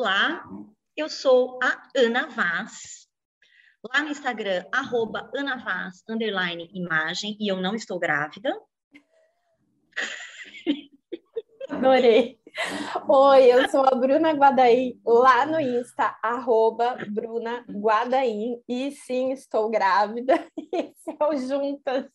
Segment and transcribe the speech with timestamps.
[0.00, 0.42] Olá,
[0.96, 3.06] eu sou a Ana Vaz.
[3.86, 8.50] Lá no Instagram, arroba Ana Vaz, underline imagem, e eu não estou grávida.
[11.68, 12.40] Adorei.
[13.06, 19.68] Oi, eu sou a Bruna Guadaim, lá no Insta, arroba Bruna Guadaim, e sim, estou
[19.68, 20.32] grávida,
[20.72, 22.06] esse é o Juntas.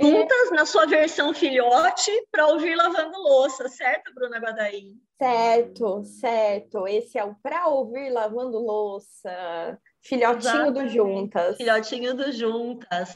[0.00, 4.94] Juntas na sua versão filhote para ouvir lavando louça, certo, Bruna Guadaim?
[5.20, 6.86] Certo, certo.
[6.86, 9.78] Esse é o para ouvir lavando louça.
[10.00, 10.84] Filhotinho Exatamente.
[10.84, 11.56] do Juntas.
[11.56, 13.14] Filhotinho do Juntas.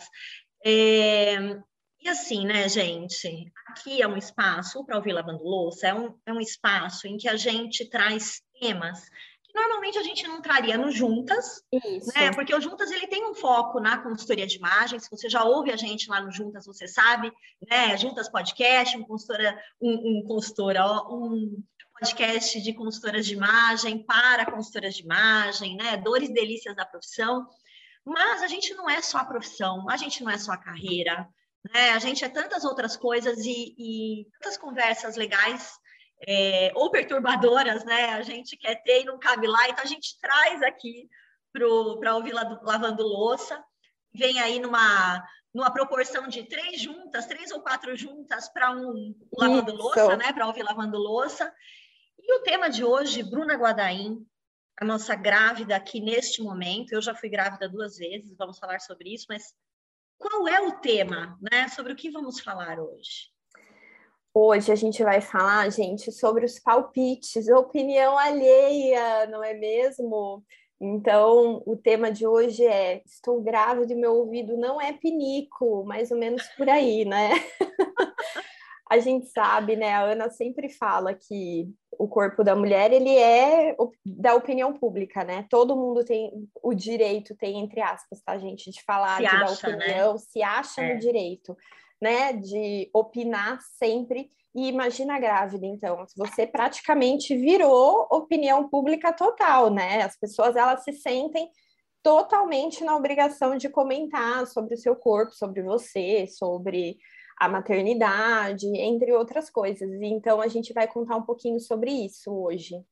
[0.65, 1.37] É...
[2.01, 3.53] E assim, né, gente?
[3.69, 7.29] Aqui é um espaço, para ouvir lavando louça, é um, é um espaço em que
[7.29, 9.09] a gente traz temas
[9.55, 12.11] normalmente a gente não traria no Juntas, Isso.
[12.15, 12.33] né?
[12.33, 14.99] Porque o Juntas ele tem um foco na consultoria de imagem.
[14.99, 17.33] Se você já ouve a gente lá no Juntas, você sabe,
[17.69, 17.97] né?
[17.97, 21.63] Juntas Podcast, um consultora, um, um consultora, um
[21.99, 25.97] podcast de consultoras de imagem para consultoras de imagem, né?
[25.99, 27.47] Dores e delícias da profissão.
[28.05, 31.29] Mas a gente não é só a profissão, a gente não é só a carreira,
[31.73, 31.91] né?
[31.91, 35.73] A gente é tantas outras coisas e, e tantas conversas legais
[36.27, 38.11] é, ou perturbadoras, né?
[38.11, 41.09] A gente quer ter e não cabe lá, então a gente traz aqui
[41.53, 43.63] para ouvir lavando louça.
[44.15, 49.73] Vem aí numa, numa proporção de três juntas, três ou quatro juntas para um lavando
[49.73, 49.83] Isso.
[49.83, 50.33] louça, né?
[50.33, 51.53] Para ouvir lavando louça.
[52.19, 54.25] E o tema de hoje, Bruna Guadaim,
[54.81, 56.93] a nossa grávida aqui neste momento.
[56.93, 59.55] Eu já fui grávida duas vezes, vamos falar sobre isso, mas
[60.19, 61.69] qual é o tema, né?
[61.69, 63.32] Sobre o que vamos falar hoje?
[64.35, 70.43] Hoje a gente vai falar, gente, sobre os palpites, opinião alheia, não é mesmo?
[70.81, 76.11] Então, o tema de hoje é: estou grávida e meu ouvido não é pinico, mais
[76.11, 77.31] ou menos por aí, né?
[78.91, 79.93] a gente sabe, né?
[79.93, 85.47] A Ana sempre fala que o corpo da mulher ele é da opinião pública, né?
[85.51, 89.67] Todo mundo tem o direito, tem entre aspas, tá, gente, de falar, se de acha,
[89.67, 89.85] dar né?
[89.85, 90.19] opinião, né?
[90.19, 90.95] se acha é.
[90.95, 91.55] no direito
[92.03, 94.29] né, de opinar sempre.
[94.53, 100.03] E imagina grávida, então, você praticamente virou opinião pública total, né?
[100.03, 101.49] As pessoas elas se sentem
[102.03, 106.99] totalmente na obrigação de comentar sobre o seu corpo, sobre você, sobre
[107.39, 109.89] a maternidade, entre outras coisas.
[110.03, 112.85] Então a gente vai contar um pouquinho sobre isso hoje.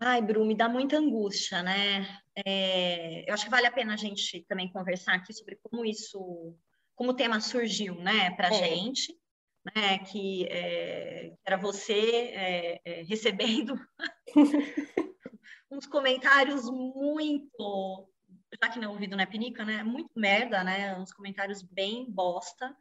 [0.00, 2.23] Ai, Bru, me dá muita angústia, né?
[2.36, 6.56] É, eu acho que vale a pena a gente também conversar aqui sobre como isso
[6.96, 8.54] como o tema surgiu, né, para a é.
[8.54, 9.18] gente,
[9.74, 12.00] né, que é, era você
[12.32, 13.74] é, é recebendo
[15.70, 18.08] uns comentários muito,
[18.62, 22.76] já que não ouvido na pinica, né, muito merda, né, uns comentários bem bosta,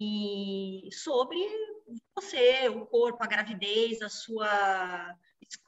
[0.00, 1.38] e sobre
[2.16, 5.14] você, o corpo, a gravidez, a sua,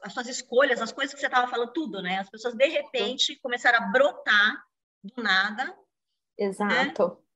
[0.03, 2.19] as suas escolhas, as coisas que você estava falando, tudo, né?
[2.19, 4.63] As pessoas de repente começaram a brotar
[5.03, 5.65] do nada.
[5.67, 5.75] Né?
[6.39, 7.09] Exato.
[7.09, 7.27] Né?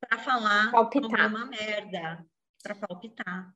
[0.00, 1.20] para falar palpitar.
[1.20, 2.24] alguma merda,
[2.62, 3.52] para palpitar.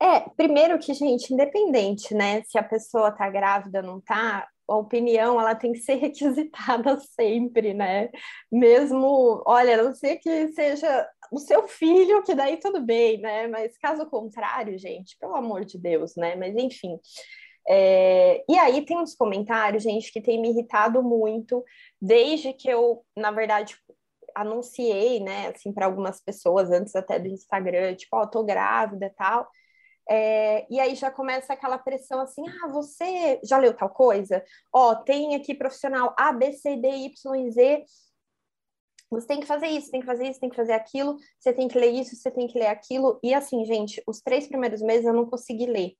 [0.00, 4.76] É, primeiro que, gente, independente, né, se a pessoa tá grávida ou não tá, a
[4.76, 8.10] opinião, ela tem que ser requisitada sempre, né?
[8.50, 13.46] Mesmo, olha, a não ser que seja o seu filho, que daí tudo bem, né?
[13.46, 16.34] Mas caso contrário, gente, pelo amor de Deus, né?
[16.36, 16.98] Mas enfim.
[17.68, 18.44] É...
[18.48, 21.64] E aí tem uns comentários, gente, que tem me irritado muito,
[22.00, 23.76] desde que eu, na verdade,
[24.34, 29.12] anunciei, né, assim, para algumas pessoas, antes até do Instagram, tipo, ó, oh, tô grávida
[29.16, 29.48] tal.
[30.08, 34.44] É, e aí já começa aquela pressão assim, ah, você já leu tal coisa?
[34.72, 37.84] Ó, oh, tem aqui profissional A, B, C, D, Y, Z.
[39.10, 41.68] Você tem que fazer isso, tem que fazer isso, tem que fazer aquilo, você tem
[41.68, 43.18] que ler isso, você tem que ler aquilo.
[43.22, 45.96] E assim, gente, os três primeiros meses eu não consegui ler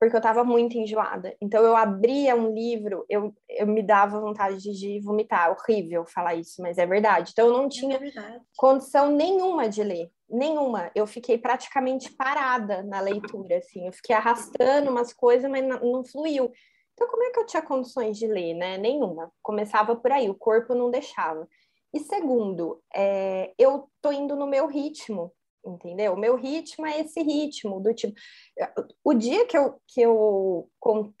[0.00, 1.36] porque eu estava muito enjoada.
[1.42, 5.50] Então eu abria um livro, eu, eu me dava vontade de vomitar.
[5.50, 7.32] Horrível falar isso, mas é verdade.
[7.32, 10.90] Então eu não é tinha é condição nenhuma de ler, nenhuma.
[10.94, 13.86] Eu fiquei praticamente parada na leitura, assim.
[13.86, 16.50] Eu fiquei arrastando umas coisas, mas não, não fluiu.
[16.94, 18.78] Então como é que eu tinha condições de ler, né?
[18.78, 19.30] Nenhuma.
[19.42, 21.46] Começava por aí, o corpo não deixava.
[21.92, 25.30] E segundo, é, eu tô indo no meu ritmo
[25.64, 26.14] entendeu?
[26.14, 28.14] O meu ritmo é esse ritmo do tipo.
[29.04, 30.70] O dia que eu que eu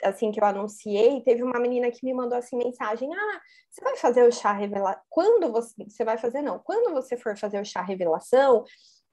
[0.02, 3.40] assim que eu anunciei, teve uma menina que me mandou assim mensagem: "Ah,
[3.70, 5.02] você vai fazer o chá revelação?
[5.08, 6.58] Quando você você vai fazer não?
[6.60, 8.64] Quando você for fazer o chá revelação,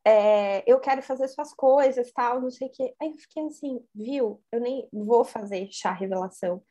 [0.06, 2.94] é, eu quero fazer suas coisas, tal, não sei o quê".
[3.02, 4.42] Aí eu fiquei assim, viu?
[4.52, 6.62] Eu nem vou fazer chá revelação.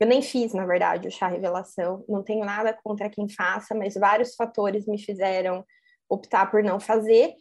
[0.00, 2.04] Eu nem fiz, na verdade, o chá revelação.
[2.08, 5.64] Não tenho nada contra quem faça, mas vários fatores me fizeram
[6.08, 7.36] optar por não fazer.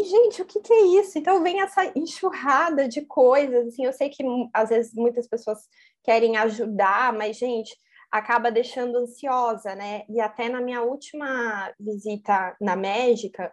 [0.00, 1.18] E, gente, o que, que, é isso?
[1.18, 4.24] Então vem essa enxurrada de coisas, assim, eu sei que
[4.54, 5.58] às vezes muitas pessoas
[6.02, 7.76] querem ajudar, mas, gente,
[8.10, 10.04] acaba deixando ansiosa, né?
[10.08, 13.52] E até na minha última visita na médica,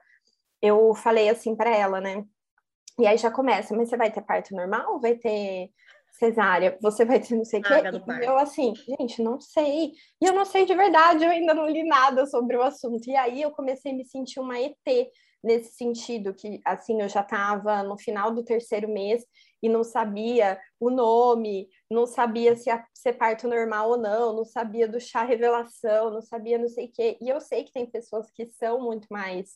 [0.62, 2.24] eu falei assim para ela, né?
[2.98, 5.02] E aí já começa, mas você vai ter parto normal?
[5.02, 5.70] Vai ter
[6.14, 6.78] cesárea?
[6.82, 7.74] Você vai ter não sei o quê?
[8.22, 9.92] E eu assim, gente, não sei.
[10.22, 13.06] E eu não sei de verdade, eu ainda não li nada sobre o assunto.
[13.10, 14.76] E aí eu comecei a me sentir uma ET
[15.44, 19.24] nesse sentido, que assim, eu já estava no final do terceiro mês
[19.62, 24.46] e não sabia o nome, não sabia se ia ser parto normal ou não, não
[24.46, 27.18] sabia do chá revelação, não sabia não sei o quê.
[27.22, 29.56] E eu sei que tem pessoas que são muito mais,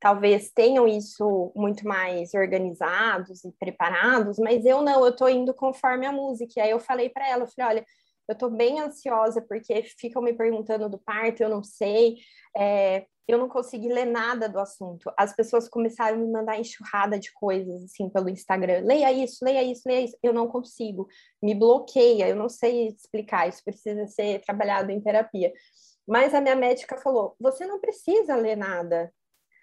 [0.00, 6.06] talvez tenham isso muito mais organizados e preparados, mas eu não, eu estou indo conforme
[6.06, 6.54] a música.
[6.56, 7.86] E aí eu falei para ela, eu falei, olha,
[8.28, 12.16] eu estou bem ansiosa porque ficam me perguntando do parto, eu não sei.
[12.56, 15.10] É, eu não consegui ler nada do assunto.
[15.16, 18.84] As pessoas começaram a me mandar enxurrada de coisas, assim, pelo Instagram.
[18.84, 20.16] Leia isso, leia isso, leia isso.
[20.22, 21.08] Eu não consigo.
[21.42, 23.48] Me bloqueia, eu não sei explicar.
[23.48, 25.52] Isso precisa ser trabalhado em terapia.
[26.06, 29.12] Mas a minha médica falou: você não precisa ler nada.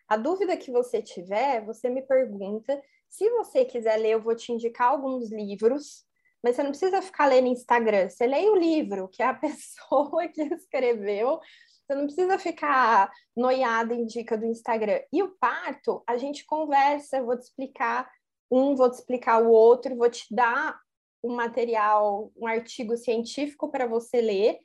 [0.08, 2.82] A dúvida que você tiver, você me pergunta.
[3.08, 6.04] Se você quiser ler, eu vou te indicar alguns livros,
[6.44, 8.10] mas você não precisa ficar lendo Instagram.
[8.10, 11.40] Você leia o livro que a pessoa que escreveu
[11.92, 15.02] você não precisa ficar noiada em dica do Instagram.
[15.12, 18.10] E o parto, a gente conversa, vou te explicar
[18.50, 20.78] um, vou te explicar o outro, vou te dar
[21.24, 24.60] um material, um artigo científico para você ler.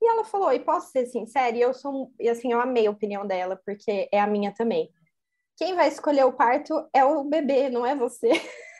[0.00, 2.90] E ela falou, e posso ser sincera, e eu sou, e assim, eu amei a
[2.90, 4.92] opinião dela, porque é a minha também.
[5.56, 8.30] Quem vai escolher o parto é o bebê, não é você.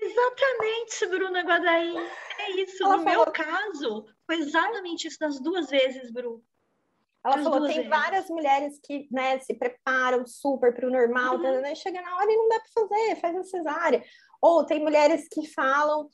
[0.00, 1.94] Exatamente, Bruna Guadaí.
[2.38, 2.82] É isso.
[2.82, 3.24] Ela no falou...
[3.24, 6.42] meu caso, foi exatamente isso das duas vezes, Bru.
[7.24, 7.88] Ela As falou, tem vezes.
[7.90, 11.60] várias mulheres que né, se preparam super para o normal, uhum.
[11.60, 14.04] né, chega na hora e não dá para fazer, faz a cesárea.
[14.40, 16.08] Ou tem mulheres que falam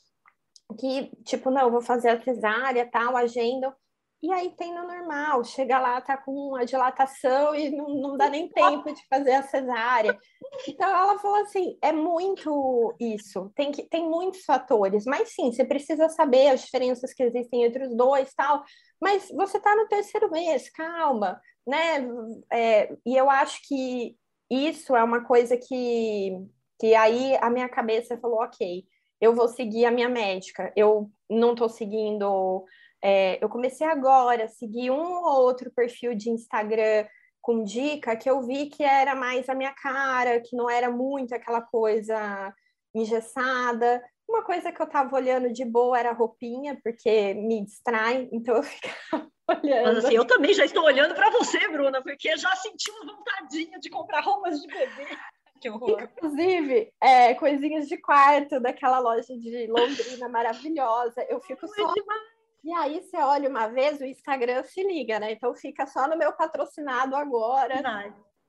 [0.78, 3.74] que, tipo, não, vou fazer a cesárea, tal, agendam,
[4.20, 8.28] e aí tem no normal, chega lá, tá com a dilatação e não, não dá
[8.28, 10.18] nem tempo de fazer a cesárea.
[10.66, 15.64] Então ela falou assim: é muito isso, tem, que, tem muitos fatores, mas sim, você
[15.64, 18.64] precisa saber as diferenças que existem entre os dois tal.
[19.00, 22.04] Mas você tá no terceiro mês, calma, né?
[22.52, 24.16] É, e eu acho que
[24.50, 26.32] isso é uma coisa que,
[26.80, 28.84] que aí a minha cabeça falou: ok,
[29.20, 32.64] eu vou seguir a minha médica, eu não tô seguindo
[33.02, 37.06] é, eu comecei agora a seguir um ou outro perfil de Instagram
[37.40, 41.34] com dica que eu vi que era mais a minha cara, que não era muito
[41.34, 42.52] aquela coisa
[42.94, 44.02] engessada.
[44.28, 48.56] Uma coisa que eu tava olhando de boa era a roupinha, porque me distrai, então
[48.56, 49.84] eu ficava olhando.
[49.94, 53.78] Mas assim, eu também já estou olhando para você, Bruna, porque já senti uma vontadinha
[53.78, 55.06] de comprar roupas de bebê.
[55.60, 56.08] Que horror.
[56.16, 61.26] Inclusive, é, coisinhas de quarto daquela loja de Londrina maravilhosa.
[61.28, 61.92] Eu fico só.
[61.94, 62.37] Demais
[62.68, 65.32] e aí você olha uma vez, o Instagram se liga, né?
[65.32, 67.80] Então fica só no meu patrocinado agora.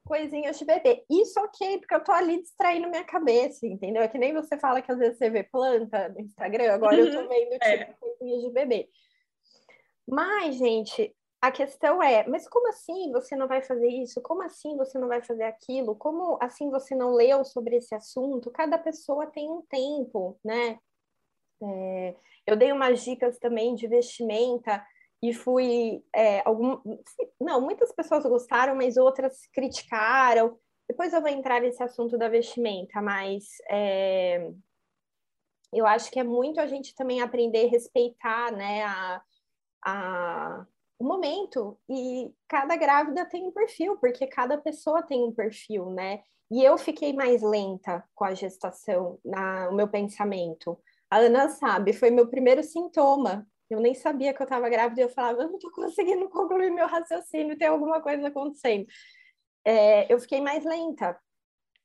[0.06, 1.06] Coisinhas de bebê.
[1.10, 4.04] Isso ok, porque eu tô ali distraindo minha cabeça, entendeu?
[4.04, 7.06] É que nem você fala que às vezes você vê planta no Instagram, agora uhum.
[7.06, 7.28] eu tô uhum.
[7.30, 7.96] vendo tipo é.
[7.98, 8.90] coisinhas de bebê.
[10.06, 14.22] Mas, gente, a questão é, mas como assim você não vai fazer isso?
[14.22, 15.96] Como assim você não vai fazer aquilo?
[15.96, 18.52] Como assim você não leu sobre esse assunto?
[18.52, 20.78] Cada pessoa tem um tempo, né?
[21.64, 22.16] É,
[22.50, 24.84] eu dei umas dicas também de vestimenta
[25.22, 26.04] e fui.
[26.14, 26.82] É, algum,
[27.40, 30.58] não, muitas pessoas gostaram, mas outras criticaram.
[30.88, 34.50] Depois eu vou entrar nesse assunto da vestimenta, mas é,
[35.72, 39.22] eu acho que é muito a gente também aprender a respeitar né, a,
[39.86, 40.66] a,
[40.98, 41.78] o momento.
[41.88, 46.24] E cada grávida tem um perfil, porque cada pessoa tem um perfil, né?
[46.52, 50.80] E eu fiquei mais lenta com a gestação, na, o meu pensamento.
[51.10, 53.48] A Ana sabe, foi meu primeiro sintoma.
[53.70, 56.72] Eu nem sabia que eu estava grávida e eu falava, eu não estou conseguindo concluir
[56.72, 58.88] meu raciocínio, tem alguma coisa acontecendo.
[59.64, 61.20] É, eu fiquei mais lenta.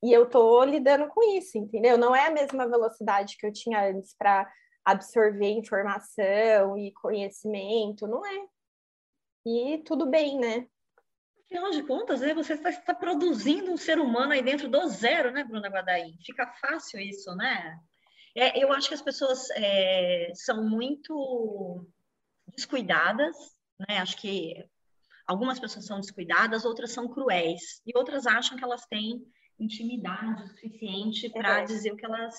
[0.02, 1.96] E eu estou lidando com isso, entendeu?
[1.96, 4.50] Não é a mesma velocidade que eu tinha antes para
[4.84, 8.46] absorver informação e conhecimento, não é.
[9.46, 10.66] E tudo bem, né?
[11.46, 15.30] Afinal de contas, né, você está, está produzindo um ser humano aí dentro do zero,
[15.30, 16.16] né, Bruna Guadaim?
[16.24, 17.78] Fica fácil isso, né?
[18.36, 21.86] É, eu acho que as pessoas é, são muito
[22.48, 23.36] descuidadas,
[23.88, 23.98] né?
[23.98, 24.64] Acho que
[25.26, 29.24] algumas pessoas são descuidadas, outras são cruéis, e outras acham que elas têm
[29.58, 31.64] intimidade suficiente para é.
[31.64, 32.34] dizer o que elas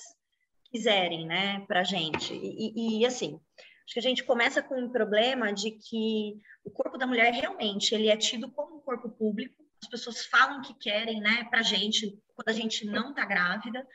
[0.70, 2.34] quiserem, né, para gente.
[2.34, 3.40] E, e, assim,
[3.86, 7.96] acho que a gente começa com um problema de que o corpo da mulher realmente
[7.96, 9.64] ele é tido como um corpo público.
[9.82, 13.88] As pessoas falam que querem, né, para gente quando a gente não está grávida.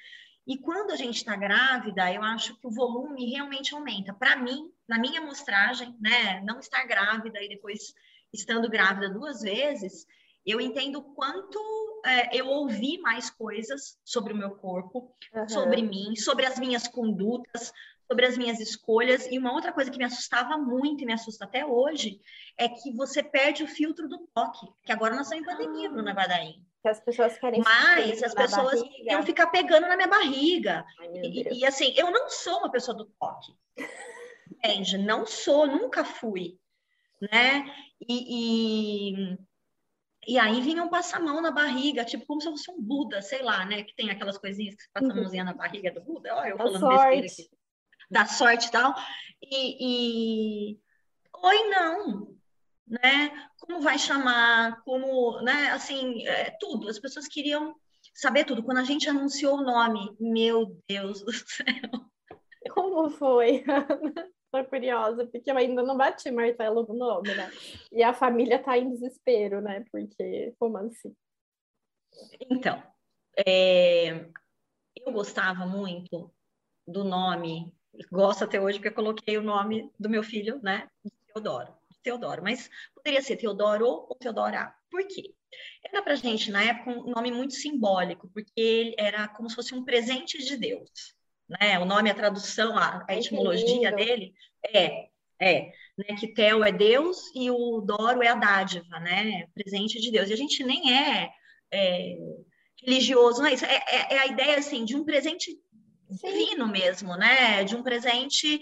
[0.51, 4.13] E quando a gente está grávida, eu acho que o volume realmente aumenta.
[4.13, 7.95] Para mim, na minha amostragem, né, não estar grávida e depois
[8.33, 10.05] estando grávida duas vezes,
[10.45, 11.57] eu entendo quanto
[12.05, 15.49] é, eu ouvi mais coisas sobre o meu corpo, uhum.
[15.49, 17.73] sobre mim, sobre as minhas condutas,
[18.09, 19.29] sobre as minhas escolhas.
[19.31, 22.21] E uma outra coisa que me assustava muito e me assusta até hoje
[22.59, 25.93] é que você perde o filtro do toque, que agora nós estamos em pandemia, ah.
[25.93, 26.67] Bruna Guadaim.
[26.83, 27.61] Que as pessoas querem.
[27.61, 29.13] Mas as pessoas barriga.
[29.13, 30.85] iam ficar pegando na minha barriga.
[30.99, 33.53] Ai, e, e, assim, eu não sou uma pessoa do toque.
[34.51, 34.97] Entende?
[34.97, 36.59] Não sou, nunca fui.
[37.21, 37.67] Né?
[38.09, 39.39] E, e,
[40.27, 43.21] e aí vinham passar a mão na barriga, tipo como se eu fosse um Buda,
[43.21, 43.83] sei lá, né?
[43.83, 45.17] Que tem aquelas coisinhas que passa a uhum.
[45.17, 46.35] mãozinha na barriga do Buda.
[46.35, 47.21] Olha, eu da falando sorte.
[47.21, 47.61] besteira aqui.
[48.11, 48.95] Da sorte e tal.
[49.43, 50.81] E, e...
[51.43, 52.40] Oi, não.
[52.91, 53.31] Né?
[53.61, 54.83] Como vai chamar?
[54.83, 55.71] Como, né?
[55.71, 56.89] Assim, é, tudo.
[56.89, 57.75] As pessoas queriam
[58.13, 58.65] saber tudo.
[58.65, 62.11] Quando a gente anunciou o nome, meu Deus do céu.
[62.75, 63.65] Como foi?
[64.53, 67.49] Tô curiosa, porque eu ainda não bati martelo no nome, né?
[67.93, 69.85] E a família tá em desespero, né?
[69.93, 71.15] Porque, como assim?
[72.51, 72.83] Então,
[73.47, 74.25] é...
[74.97, 76.35] eu gostava muito
[76.85, 77.73] do nome,
[78.11, 80.89] gosto até hoje porque eu coloquei o nome do meu filho, né?
[81.33, 81.80] Teodoro.
[82.03, 84.75] Teodoro, mas poderia ser Teodoro ou Teodora.
[84.91, 85.35] Por quê?
[85.85, 89.75] Era para gente, na época, um nome muito simbólico, porque ele era como se fosse
[89.75, 90.91] um presente de Deus
[91.51, 91.79] né?
[91.79, 94.33] O nome, a tradução, a, a etimologia dele
[94.73, 95.09] é,
[95.41, 96.17] é, né?
[96.19, 99.47] Que Tel é Deus e o Doro é a dádiva, né?
[99.55, 100.31] Presente de Deus.
[100.31, 101.29] E a gente nem é,
[101.73, 102.17] é
[102.85, 103.65] religioso, não é isso?
[103.65, 106.29] É, é, é, a ideia, assim, de um presente Sim.
[106.29, 107.65] divino mesmo, né?
[107.65, 108.61] De um presente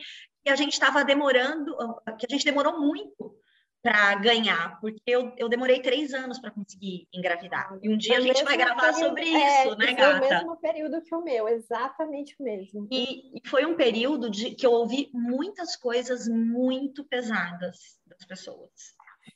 [0.48, 1.76] que a gente estava demorando,
[2.18, 3.36] que a gente demorou muito
[3.82, 7.78] para ganhar, porque eu, eu demorei três anos para conseguir engravidar.
[7.82, 10.18] E um dia a gente vai gravar período, sobre é, isso, né, gata?
[10.18, 12.88] Foi o mesmo período que o meu, exatamente o mesmo.
[12.90, 18.70] E, e foi um período de que eu ouvi muitas coisas muito pesadas das pessoas.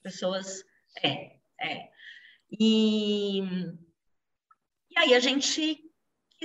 [0.03, 0.65] Pessoas,
[1.05, 1.91] é, é.
[2.59, 3.43] E,
[4.91, 5.79] e aí a gente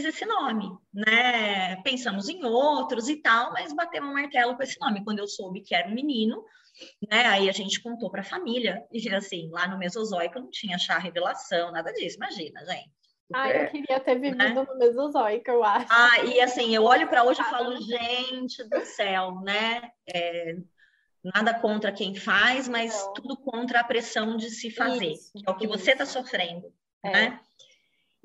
[0.05, 1.75] esse nome, né?
[1.83, 5.03] Pensamos em outros e tal, mas batemos um martelo com esse nome.
[5.03, 6.43] Quando eu soube que era um menino,
[7.09, 7.25] né?
[7.25, 10.97] Aí a gente contou para a família, e assim, lá no Mesozoico não tinha chá
[10.97, 12.91] revelação, nada disso, imagina, gente.
[13.33, 14.49] Ah, eu queria ter vivido né?
[14.49, 15.87] no Mesozoico, eu acho.
[15.89, 19.91] Ah, e assim, eu olho para hoje e falo, gente do céu, né?
[20.07, 20.55] É,
[21.23, 23.13] nada contra quem faz, mas não.
[23.13, 25.77] tudo contra a pressão de se fazer, isso, que é o que isso.
[25.77, 26.71] você está sofrendo,
[27.03, 27.11] é.
[27.11, 27.39] né?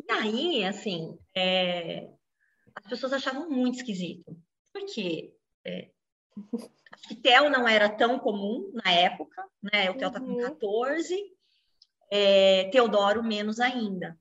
[0.09, 2.09] E aí, assim, é,
[2.75, 4.37] as pessoas achavam muito esquisito.
[4.73, 5.35] Por quê?
[5.65, 5.91] É,
[7.09, 9.91] que TEL não era tão comum na época, né?
[9.91, 11.29] O TEL está com 14, uhum.
[12.11, 14.19] é, Teodoro menos ainda.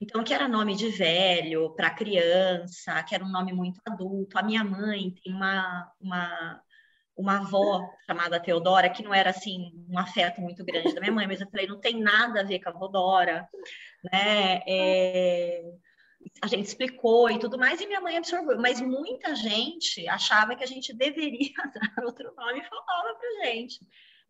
[0.00, 4.38] Então, que era nome de velho para criança, que era um nome muito adulto.
[4.38, 6.62] A minha mãe tem uma, uma,
[7.16, 11.26] uma avó chamada Teodora, que não era assim um afeto muito grande da minha mãe,
[11.26, 13.48] mas eu falei, não tem nada a ver com a avó Dora,
[14.10, 14.62] né?
[14.66, 15.62] É
[16.40, 18.58] a gente explicou e tudo mais, e minha mãe absorveu.
[18.58, 21.52] Mas muita gente achava que a gente deveria
[21.96, 23.80] dar outro nome e falava pra gente.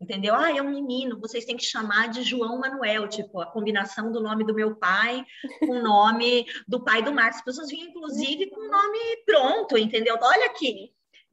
[0.00, 0.34] Entendeu?
[0.34, 4.20] Ah, é um menino, vocês têm que chamar de João Manuel, tipo, a combinação do
[4.20, 5.24] nome do meu pai
[5.60, 7.36] com o nome do pai do Marcos.
[7.36, 10.18] As pessoas vinham, inclusive, com o nome pronto, entendeu?
[10.20, 10.92] Olha aqui.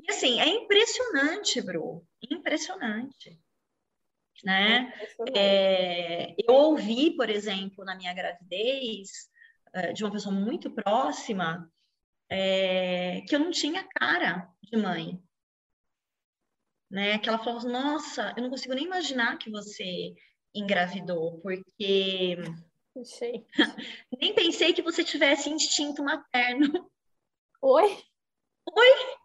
[0.10, 2.06] Assim, é impressionante, Bru.
[2.30, 3.40] Impressionante.
[4.44, 4.92] Né?
[5.36, 9.30] É, eu ouvi, por exemplo, na minha gravidez,
[9.74, 11.72] eh, de uma pessoa muito próxima
[12.30, 15.22] é, que eu não tinha cara de mãe.
[16.90, 17.20] Né?
[17.20, 20.16] Que ela falou, nossa, eu não consigo nem imaginar que você
[20.56, 22.36] engravidou, porque
[24.20, 26.90] nem pensei que você tivesse instinto materno.
[27.62, 28.04] Oi?
[28.74, 29.19] Oi?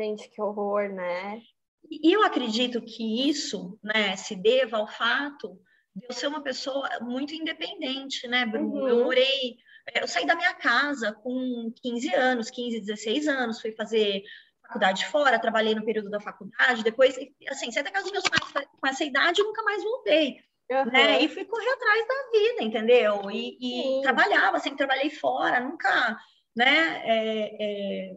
[0.00, 1.42] Gente, que horror, né?
[1.90, 5.60] E eu acredito que isso né, se deva ao fato
[5.94, 8.76] de eu ser uma pessoa muito independente, né, Bruno?
[8.76, 8.88] Uhum.
[8.88, 9.58] Eu morei,
[9.94, 14.22] eu saí da minha casa com 15 anos, 15, 16 anos, fui fazer
[14.62, 18.66] faculdade fora, trabalhei no período da faculdade, depois, assim, saí da casa dos meus pais
[18.80, 20.40] com essa idade, eu nunca mais voltei.
[20.70, 20.84] Uhum.
[20.86, 21.22] Né?
[21.22, 23.30] E fui correr atrás da vida, entendeu?
[23.30, 26.16] E, e trabalhava, sempre trabalhei fora, nunca,
[26.56, 27.02] né?
[27.04, 28.12] É, é,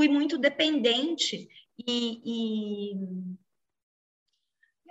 [0.00, 1.46] fui muito dependente
[1.86, 2.94] e, e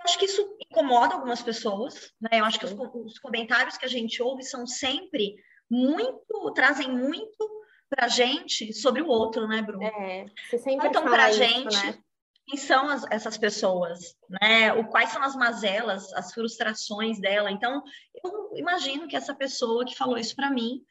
[0.04, 2.38] acho que isso incomoda algumas pessoas, né?
[2.38, 5.34] Eu acho que os, os comentários que a gente ouve são sempre
[5.68, 7.50] muito, trazem muito
[7.88, 9.82] para a gente sobre o outro, né, Bruno?
[9.82, 11.98] É, você sempre então, para a gente, né?
[12.46, 14.72] quem são as, essas pessoas, né?
[14.74, 17.50] O, quais são as mazelas, as frustrações dela.
[17.50, 17.82] Então,
[18.22, 20.84] eu imagino que essa pessoa que falou isso para mim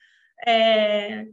[0.45, 1.25] é,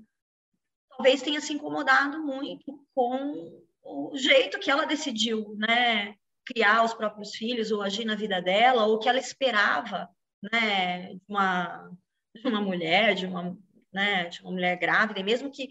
[0.96, 7.34] talvez tenha se incomodado muito com o jeito que ela decidiu, né, criar os próprios
[7.34, 10.08] filhos ou agir na vida dela, ou que ela esperava,
[10.52, 11.90] né, de uma,
[12.34, 13.56] de uma mulher, de uma,
[13.92, 15.68] né, de uma mulher grávida, e mesmo que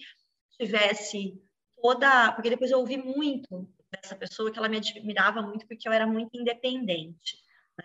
[0.58, 1.38] tivesse
[1.82, 5.94] toda, porque depois eu ouvi muito dessa pessoa que ela me admirava muito porque eu
[5.94, 7.38] era muito independente,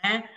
[0.03, 0.29] né?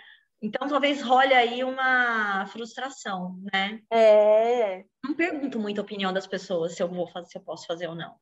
[0.42, 3.80] Então talvez role aí uma frustração, né?
[3.90, 4.84] É.
[5.02, 7.88] Não pergunto muito a opinião das pessoas se eu vou fazer, se eu posso fazer
[7.88, 8.14] ou não.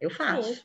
[0.00, 0.54] Eu faço.
[0.54, 0.62] Sim.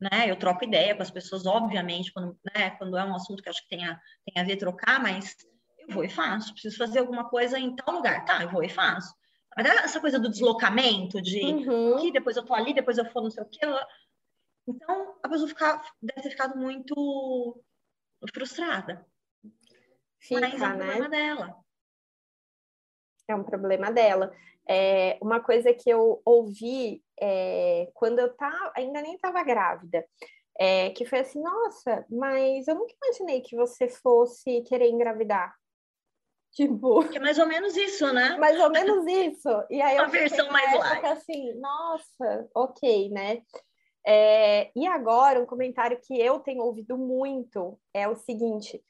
[0.00, 0.30] Né?
[0.30, 3.62] Eu troco ideia com as pessoas, obviamente, quando, né, quando é um assunto que acho
[3.62, 5.36] que tem a, tem a ver trocar, mas
[5.78, 6.52] eu vou e faço.
[6.52, 8.42] Preciso fazer alguma coisa em tal lugar, tá?
[8.42, 9.14] Eu vou e faço.
[9.56, 11.96] Essa coisa do deslocamento, de uhum.
[11.96, 13.60] aqui, depois eu tô ali, depois eu for não sei o quê.
[14.66, 17.62] Então, a pessoa ficar, deve ter ficado muito
[18.32, 19.06] frustrada.
[20.24, 20.86] Fica, Mas é um né?
[20.86, 21.56] problema dela.
[23.28, 24.34] É um problema dela.
[24.66, 30.04] É, uma coisa que eu ouvi é, quando eu tá, ainda nem estava grávida,
[30.58, 35.54] é, que foi assim, nossa, mas eu nunca imaginei que você fosse querer engravidar.
[36.54, 37.02] Tipo.
[37.12, 38.36] É mais ou menos isso, né?
[38.36, 39.48] Mais ou menos isso.
[39.68, 41.04] E aí a versão mais light.
[41.06, 43.42] assim, nossa, ok, né?
[44.06, 48.80] É, e agora, um comentário que eu tenho ouvido muito é o seguinte: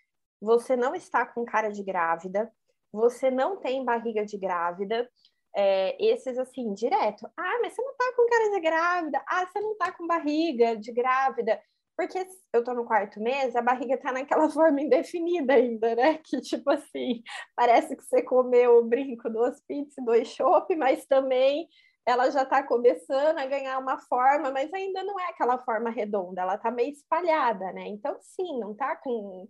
[0.44, 2.52] você não está com cara de grávida,
[2.92, 5.08] você não tem barriga de grávida.
[5.56, 7.30] É, esses assim, direto.
[7.36, 9.24] Ah, mas você não tá com cara de grávida.
[9.28, 11.60] Ah, você não tá com barriga de grávida.
[11.96, 16.18] Porque eu tô no quarto mês, a barriga tá naquela forma indefinida ainda, né?
[16.24, 17.22] Que tipo assim,
[17.54, 21.68] parece que você comeu o brinco, duas pizzas, dois chopp, mas também
[22.06, 26.42] ela já está começando a ganhar uma forma, mas ainda não é aquela forma redonda,
[26.42, 27.88] ela está meio espalhada, né?
[27.88, 29.48] Então, sim, não tá com.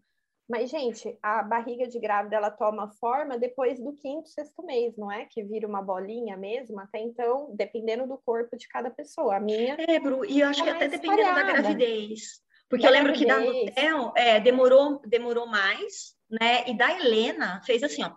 [0.48, 5.10] Mas, gente, a barriga de grávida ela toma forma depois do quinto, sexto mês, não
[5.10, 5.24] é?
[5.24, 9.36] Que vira uma bolinha mesmo, até então, dependendo do corpo de cada pessoa.
[9.36, 9.76] A minha.
[9.78, 11.46] É, Bru, e eu acho que até dependendo espalhada.
[11.46, 12.42] da gravidez.
[12.68, 13.74] Porque da eu lembro gravidez.
[13.74, 16.68] que da Nutel é, demorou, demorou mais, né?
[16.68, 18.12] E da Helena fez assim, ó.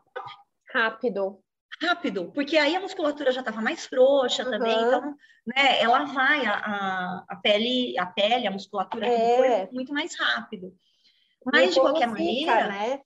[0.73, 1.41] Rápido
[1.81, 4.51] rápido, porque aí a musculatura já estava mais frouxa uhum.
[4.51, 9.69] também, então, né, ela vai, a, a, pele, a pele, a musculatura é.
[9.71, 10.73] muito mais rápido.
[11.51, 12.67] Mas, de qualquer fica, maneira...
[12.67, 13.01] né?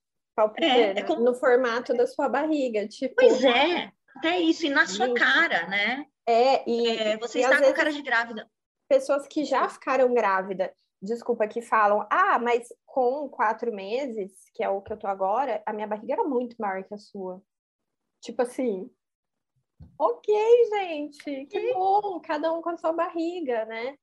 [0.57, 1.21] É, é como...
[1.21, 3.15] No formato da sua barriga, tipo...
[3.15, 6.05] Pois é, até isso, e na sua cara, né?
[6.25, 6.87] É, e...
[6.87, 8.49] É, você e está com cara de grávida.
[8.87, 14.69] Pessoas que já ficaram grávida, desculpa, que falam, ah, mas com quatro meses, que é
[14.69, 17.41] o que eu tô agora, a minha barriga era muito maior que a sua.
[18.21, 18.89] Tipo assim,
[19.97, 23.95] ok, gente, que bom, cada um com a sua barriga, né?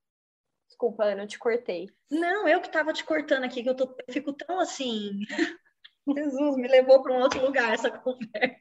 [0.69, 1.89] Desculpa, Ana, eu te cortei.
[2.11, 5.21] Não, eu que tava te cortando aqui, que eu, tô, eu fico tão assim.
[6.07, 8.61] Jesus, me levou para um outro lugar essa conversa.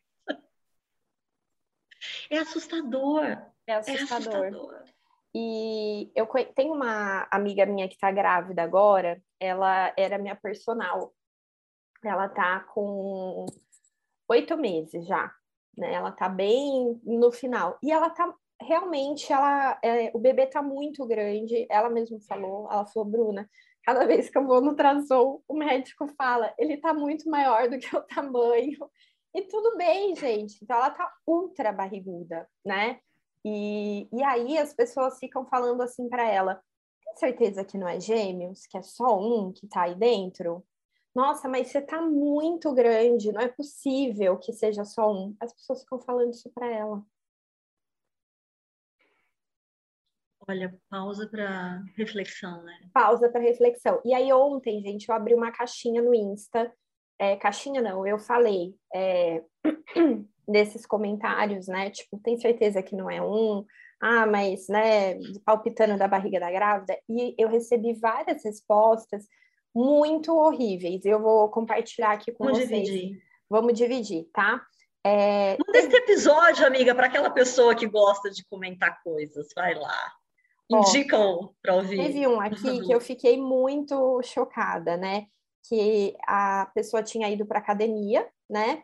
[2.29, 3.23] É assustador.
[3.65, 4.43] É assustador.
[4.43, 4.83] É assustador.
[5.35, 11.13] E eu tenho uma amiga minha que está grávida agora, ela era minha personal.
[12.03, 13.45] Ela tá com
[14.27, 15.31] oito meses já
[15.77, 15.93] né?
[15.93, 17.77] Ela tá bem no final.
[17.83, 21.65] E ela tá realmente, ela, é, o bebê tá muito grande.
[21.69, 23.49] Ela mesma falou, ela falou, Bruna,
[23.83, 27.77] cada vez que eu vou no ultrassom, o médico fala, ele tá muito maior do
[27.79, 28.89] que o tamanho.
[29.33, 30.57] E tudo bem, gente.
[30.63, 32.99] Então ela tá ultra barriguda, né?
[33.45, 36.61] E, e aí as pessoas ficam falando assim para ela:
[37.03, 40.65] tem certeza que não é gêmeos, que é só um que tá aí dentro?
[41.17, 45.35] nossa, mas você tá muito grande, não é possível que seja só um.
[45.39, 47.03] As pessoas ficam falando isso para ela.
[50.49, 52.73] Olha, pausa para reflexão, né?
[52.93, 54.01] Pausa para reflexão.
[54.05, 56.71] E aí ontem, gente, eu abri uma caixinha no Insta.
[57.19, 59.43] É, caixinha não, eu falei é,
[60.47, 61.89] desses comentários, né?
[61.89, 63.65] Tipo, tem certeza que não é um?
[63.99, 66.97] Ah, mas, né, palpitando da barriga da grávida.
[67.09, 69.25] E eu recebi várias respostas
[69.75, 71.03] muito horríveis.
[71.03, 72.87] Eu vou compartilhar aqui com Vamos vocês.
[72.87, 73.21] Dividir.
[73.49, 74.61] Vamos dividir, tá?
[75.03, 75.57] É...
[75.57, 79.47] Manda esse episódio, amiga, para aquela pessoa que gosta de comentar coisas.
[79.55, 80.13] Vai lá.
[80.69, 81.97] Indicam para ouvir.
[81.97, 85.27] Teve um aqui que eu fiquei muito chocada, né?
[85.67, 88.83] Que a pessoa tinha ido para academia, né?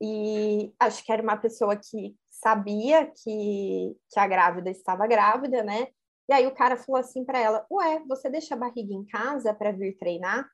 [0.00, 5.88] E acho que era uma pessoa que sabia que, que a grávida estava grávida, né?
[6.28, 9.54] E aí o cara falou assim para ela: Ué, você deixa a barriga em casa
[9.54, 10.48] para vir treinar?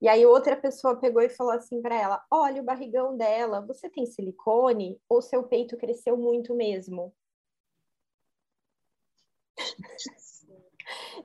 [0.00, 3.90] E aí outra pessoa pegou e falou assim para ela: Olha o barrigão dela, você
[3.90, 7.12] tem silicone ou seu peito cresceu muito mesmo?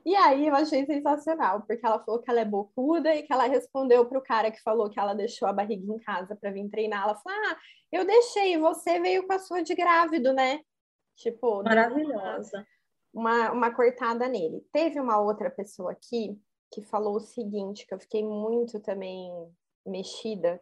[0.05, 3.47] E aí eu achei sensacional, porque ela falou que ela é bocuda e que ela
[3.47, 6.69] respondeu para o cara que falou que ela deixou a barriga em casa para vir
[6.69, 7.03] treinar.
[7.03, 7.57] Ela falou: Ah,
[7.91, 10.61] eu deixei, você veio com a sua de grávido, né?
[11.15, 12.65] Tipo, maravilhosa.
[13.13, 14.65] Uma, uma cortada nele.
[14.71, 16.37] Teve uma outra pessoa aqui
[16.71, 19.31] que falou o seguinte, que eu fiquei muito também
[19.85, 20.59] mexida,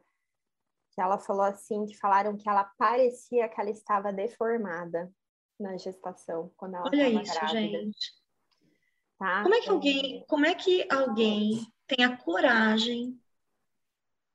[0.92, 5.10] que ela falou assim, que falaram que ela parecia que ela estava deformada
[5.62, 7.60] na gestação, quando ela Olha isso, grávida.
[7.60, 8.22] gente.
[9.18, 9.44] Tá?
[9.44, 13.22] Como é que alguém, como é que alguém tem a coragem,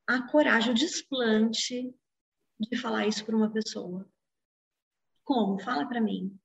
[0.07, 1.93] a coragem, o desplante
[2.59, 4.09] de falar isso para uma pessoa?
[5.25, 5.59] Como?
[5.59, 6.39] Fala para mim.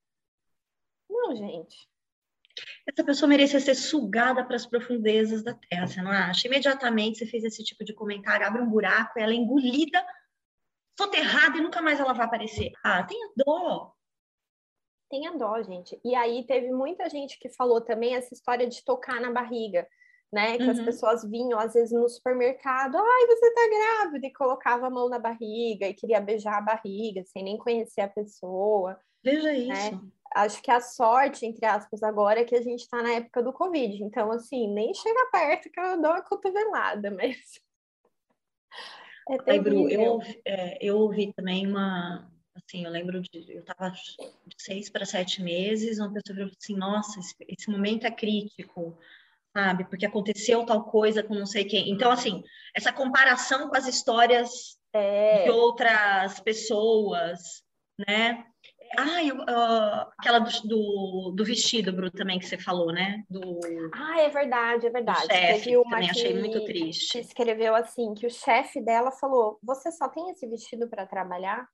[1.09, 1.89] Não, gente.
[2.87, 6.49] Essa pessoa merecia ser sugada para as profundezas da terra, você não acha?
[6.49, 10.05] Imediatamente você fez esse tipo de comentário, abre um buraco, ela é engolida,
[10.99, 12.73] soterrada e nunca mais ela vai aparecer.
[12.83, 13.95] Ah, tenha dó
[15.13, 16.01] tenha dó, gente.
[16.03, 19.87] E aí teve muita gente que falou também essa história de tocar na barriga,
[20.33, 20.57] né?
[20.57, 20.71] Que uhum.
[20.71, 25.11] as pessoas vinham, às vezes, no supermercado, ai, você tá grávida, e colocava a mão
[25.11, 28.99] na barriga e queria beijar a barriga, sem nem conhecer a pessoa.
[29.23, 29.59] Veja né?
[29.59, 30.13] isso.
[30.35, 33.53] Acho que a sorte, entre aspas, agora é que a gente tá na época do
[33.53, 34.03] Covid.
[34.03, 37.37] Então, assim, nem chega perto que eu dou uma cotovelada, mas.
[39.31, 42.29] É Ai, Bru, eu, é, eu ouvi também uma,
[42.73, 43.53] Assim, eu lembro de.
[43.53, 48.07] Eu estava de seis para sete meses, uma pessoa falou assim: nossa, esse, esse, momento
[48.07, 48.97] é crítico,
[49.55, 49.85] sabe?
[49.85, 51.91] Porque aconteceu tal coisa com não sei quem.
[51.91, 52.43] Então, assim,
[52.75, 55.45] essa comparação com as histórias é.
[55.45, 57.63] de outras pessoas,
[58.09, 58.47] né?
[58.97, 63.23] Ah, eu, uh, aquela do, do, do, vestido, Bru, também que você falou, né?
[63.29, 63.59] Do,
[63.93, 65.27] ah, é verdade, é verdade.
[65.27, 67.13] Chefe, também achei muito triste.
[67.13, 71.67] Que escreveu assim, que o chefe dela falou, você só tem esse vestido para trabalhar?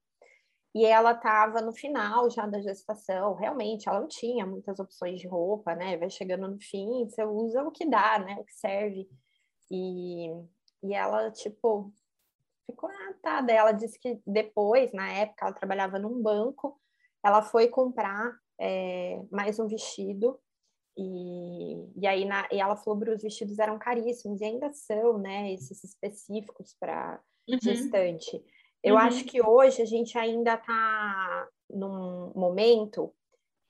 [0.79, 5.27] E ela estava no final já da gestação, realmente, ela não tinha muitas opções de
[5.27, 5.97] roupa, né?
[5.97, 8.37] Vai chegando no fim, você usa o que dá, né?
[8.39, 9.09] O que serve.
[9.69, 10.29] E,
[10.85, 11.93] e ela, tipo,
[12.65, 13.53] ficou atada.
[13.53, 16.81] Ela disse que depois, na época, ela trabalhava num banco,
[17.25, 20.39] ela foi comprar é, mais um vestido.
[20.97, 25.19] E, e aí na, e ela falou que os vestidos eram caríssimos, e ainda são,
[25.19, 25.53] né?
[25.53, 27.59] Esses específicos para uhum.
[27.61, 28.41] gestante.
[28.83, 29.01] Eu uhum.
[29.01, 33.13] acho que hoje a gente ainda está num momento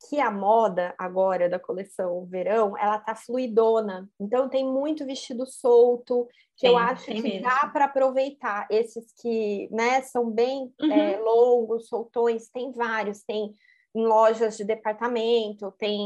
[0.09, 4.09] que a moda agora da coleção verão, ela tá fluidona.
[4.21, 7.43] Então tem muito vestido solto, que eu acho que mesmo.
[7.43, 8.67] dá para aproveitar.
[8.71, 10.93] Esses que, né, são bem uhum.
[10.93, 13.53] é, longos, soltões, tem vários, tem
[13.95, 16.01] em lojas de departamento, tem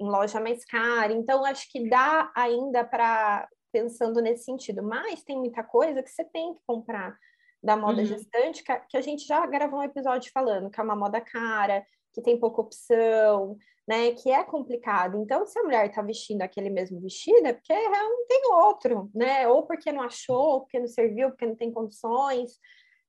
[0.00, 1.12] em loja mais cara.
[1.12, 6.24] Então acho que dá ainda para pensando nesse sentido, mas tem muita coisa que você
[6.24, 7.18] tem que comprar
[7.64, 8.06] da moda uhum.
[8.06, 12.20] gestante, que a, gente já gravou um episódio falando, que é uma moda cara, que
[12.20, 13.56] tem pouca opção,
[13.88, 14.12] né?
[14.12, 15.16] Que é complicado.
[15.22, 19.48] Então, se a mulher está vestindo aquele mesmo vestido, é porque não tem outro, né?
[19.48, 22.52] Ou porque não achou, ou porque não serviu, porque não tem condições,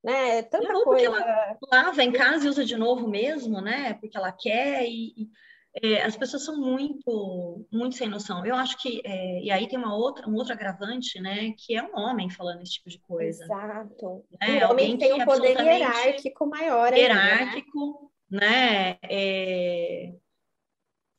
[0.02, 0.41] né?
[0.44, 1.06] Tanta não, coisa.
[1.06, 3.94] Ela lava em casa e usa de novo mesmo, né?
[3.96, 5.30] Porque ela quer e,
[5.82, 8.46] é, as pessoas são muito, muito sem noção.
[8.46, 11.84] Eu acho que, é, e aí tem uma outra, um outro agravante, né, que é
[11.84, 13.44] um homem falando esse tipo de coisa.
[13.44, 14.24] Exato.
[14.40, 14.66] Né?
[14.66, 16.92] O homem tem um poder hierárquico maior.
[16.92, 17.00] Né?
[17.00, 18.40] Hierárquico, né?
[18.40, 18.98] né?
[19.04, 20.14] É,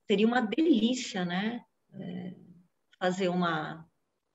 [0.06, 1.62] seria uma delícia, né?
[1.92, 2.34] É,
[2.98, 3.86] fazer uma,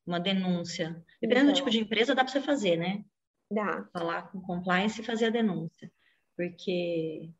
[0.05, 1.03] uma denúncia.
[1.19, 3.03] Dependendo então, do tipo de empresa, dá para você fazer, né?
[3.49, 3.87] Dá.
[3.91, 5.91] Falar com compliance e fazer a denúncia.
[6.37, 7.31] Porque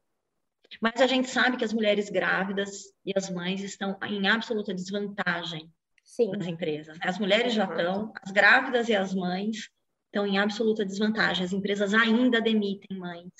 [0.80, 5.70] mas a gente sabe que as mulheres grávidas e as mães estão em absoluta desvantagem
[6.04, 6.32] Sim.
[6.32, 6.98] nas empresas.
[7.02, 9.70] As mulheres já estão, as grávidas e as mães
[10.06, 11.46] estão em absoluta desvantagem.
[11.46, 13.32] As empresas ainda demitem mães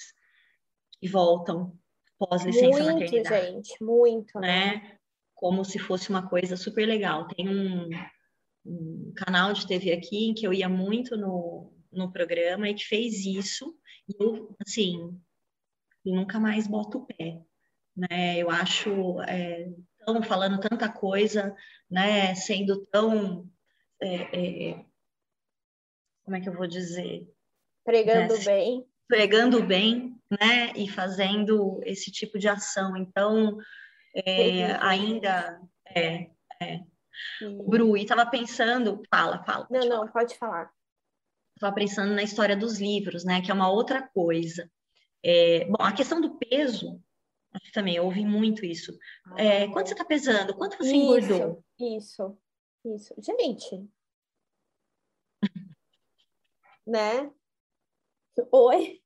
[1.02, 1.78] e voltam
[2.18, 3.46] pós licença muito, maternidade.
[3.48, 4.76] gente, muito, né?
[4.76, 4.98] né?
[5.34, 7.28] Como se fosse uma coisa super legal.
[7.28, 7.90] Tem um,
[8.66, 12.86] um canal de TV aqui em que eu ia muito no, no programa e que
[12.86, 13.76] fez isso.
[14.08, 15.20] E eu, assim,
[16.06, 17.42] e nunca mais boto o pé.
[17.96, 18.38] Né?
[18.38, 21.56] Eu acho, é, estão falando tanta coisa,
[21.90, 22.34] né?
[22.36, 23.50] sendo tão.
[24.02, 24.16] É,
[24.72, 24.86] é,
[26.24, 27.28] como é que eu vou dizer?
[27.84, 28.44] Pregando né?
[28.46, 28.86] bem.
[29.08, 30.72] Pregando bem, né?
[30.76, 32.96] E fazendo esse tipo de ação.
[32.96, 33.58] Então,
[34.16, 35.60] é, ainda.
[35.94, 36.30] É,
[36.62, 36.80] é.
[37.68, 39.02] Bru, e estava pensando.
[39.10, 39.68] Fala, fala.
[39.70, 40.12] Não, não, falar.
[40.12, 40.72] pode falar.
[41.56, 43.42] Estava pensando na história dos livros, né?
[43.42, 44.72] Que é uma outra coisa.
[45.24, 47.02] É, bom, a questão do peso,
[47.74, 48.98] também eu ouvi muito isso.
[49.38, 50.56] É, quanto você está pesando?
[50.56, 51.64] Quanto você isso, engordou?
[51.80, 52.38] Isso,
[52.86, 53.14] isso.
[53.18, 53.90] Gente.
[56.86, 57.32] né?
[58.52, 59.02] Oi?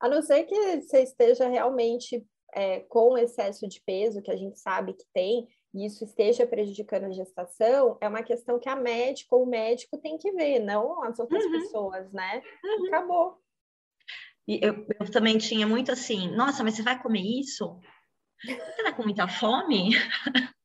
[0.00, 4.58] A não ser que você esteja realmente é, com excesso de peso, que a gente
[4.58, 9.36] sabe que tem, e isso esteja prejudicando a gestação, é uma questão que a médica
[9.36, 11.52] ou o médico tem que ver, não as outras uhum.
[11.52, 12.42] pessoas, né?
[12.64, 12.86] Uhum.
[12.86, 13.42] Acabou.
[14.50, 17.78] E eu, eu, também tinha muito assim, nossa, mas você vai comer isso?
[18.44, 19.90] Você tá com muita fome?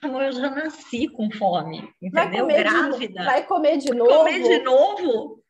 [0.00, 2.46] Amor, eu já nasci com fome, entendeu?
[2.46, 3.20] Vai Grávida.
[3.20, 4.10] De, vai comer de novo?
[4.10, 5.44] Comer de novo?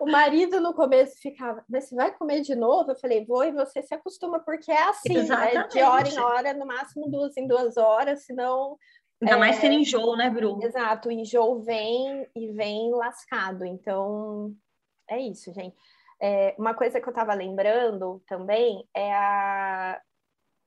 [0.00, 2.90] O marido no começo ficava, mas você vai comer de novo?
[2.90, 5.68] Eu falei, vou, e você se acostuma, porque é assim, né?
[5.68, 8.76] de hora em hora, no máximo duas em duas horas, senão.
[9.22, 9.38] Ainda é...
[9.38, 10.58] mais ser enjoo, né, Bru?
[10.60, 13.64] Exato, o enjoo vem e vem lascado.
[13.64, 14.52] Então,
[15.08, 15.76] é isso, gente.
[16.20, 20.00] É, uma coisa que eu estava lembrando também é a,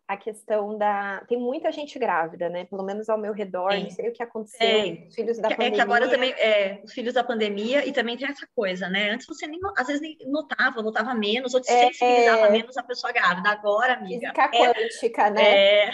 [0.07, 1.23] a questão da.
[1.27, 2.65] Tem muita gente grávida, né?
[2.65, 3.83] Pelo menos ao meu redor, Sim.
[3.83, 5.07] não sei o que aconteceu.
[5.07, 5.67] Os filhos da é, pandemia.
[5.67, 9.11] É que agora também, é, os filhos da pandemia, e também tem essa coisa, né?
[9.11, 12.51] Antes você nem, às vezes nem notava, notava menos, ou te é, sensibilizava é...
[12.51, 13.49] menos a pessoa grávida.
[13.49, 14.33] Agora, amiga.
[14.33, 15.85] Física é, quântica, né?
[15.85, 15.91] É...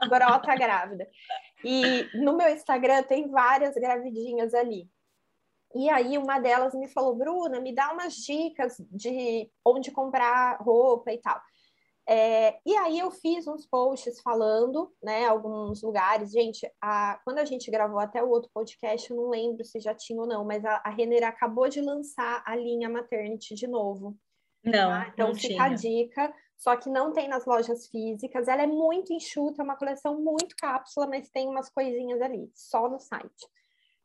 [0.00, 1.08] A brota grávida.
[1.64, 4.88] E no meu Instagram tem várias gravidinhas ali.
[5.74, 11.12] E aí uma delas me falou, Bruna, me dá umas dicas de onde comprar roupa
[11.12, 11.40] e tal.
[12.08, 16.30] É, e aí eu fiz uns posts falando, né, alguns lugares.
[16.30, 19.92] Gente, a, quando a gente gravou até o outro podcast, eu não lembro se já
[19.92, 24.16] tinha ou não, mas a, a Renner acabou de lançar a linha Maternity de novo.
[24.64, 25.10] Não, tá?
[25.12, 28.46] Então não fica a dica, só que não tem nas lojas físicas.
[28.46, 32.88] Ela é muito enxuta, é uma coleção muito cápsula, mas tem umas coisinhas ali, só
[32.88, 33.46] no site.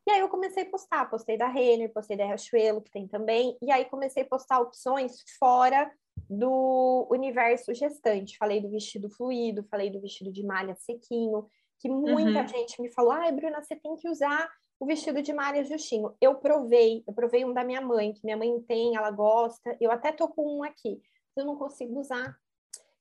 [0.08, 3.58] E aí eu comecei a postar, postei da Renner, postei da Riachuelo, que tem também,
[3.62, 5.92] e aí comecei a postar opções fora
[6.30, 8.38] do universo gestante.
[8.38, 11.46] Falei do vestido fluido, falei do vestido de malha sequinho,
[11.80, 12.48] que muita uhum.
[12.48, 16.16] gente me falou: ai, Bruna, você tem que usar o vestido de malha justinho.
[16.20, 19.92] Eu provei, eu provei um da minha mãe, que minha mãe tem, ela gosta, eu
[19.92, 21.00] até tô com um aqui,
[21.36, 22.36] eu não consigo usar.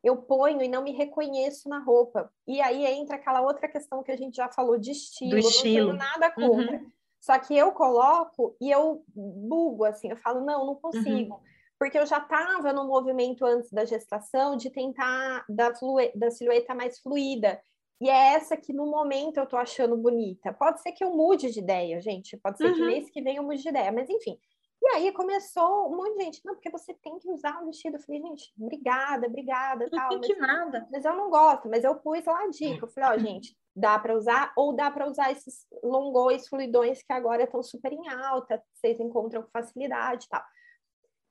[0.03, 2.33] Eu ponho e não me reconheço na roupa.
[2.47, 5.33] E aí entra aquela outra questão que a gente já falou de estilo.
[5.33, 5.93] Do estilo.
[5.93, 6.77] Não tenho nada contra.
[6.77, 6.91] Uhum.
[7.21, 11.35] Só que eu coloco e eu bugo, assim, eu falo, não, não consigo.
[11.35, 15.73] Uhum porque eu já estava no movimento antes da gestação de tentar da,
[16.15, 17.59] da silhueta mais fluida.
[17.99, 20.53] E é essa que no momento eu tô achando bonita.
[20.53, 22.37] Pode ser que eu mude de ideia, gente.
[22.37, 22.75] Pode ser uhum.
[22.75, 24.39] que mês que vem eu mude de ideia, mas enfim.
[24.83, 27.97] E aí começou um monte de gente, não, porque você tem que usar o vestido.
[27.97, 30.13] Eu falei, gente, obrigada, obrigada, não tal.
[30.13, 30.89] Não tem que nada.
[30.91, 32.87] Mas eu não gosto, mas eu pus lá a dica.
[32.87, 37.13] Eu falei, ó, gente, dá para usar, ou dá para usar esses longões, fluidões que
[37.13, 40.43] agora estão super em alta, vocês encontram com facilidade e tal.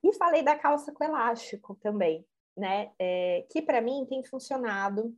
[0.03, 2.91] E falei da calça com elástico também, né?
[2.99, 5.13] É, que para mim tem funcionado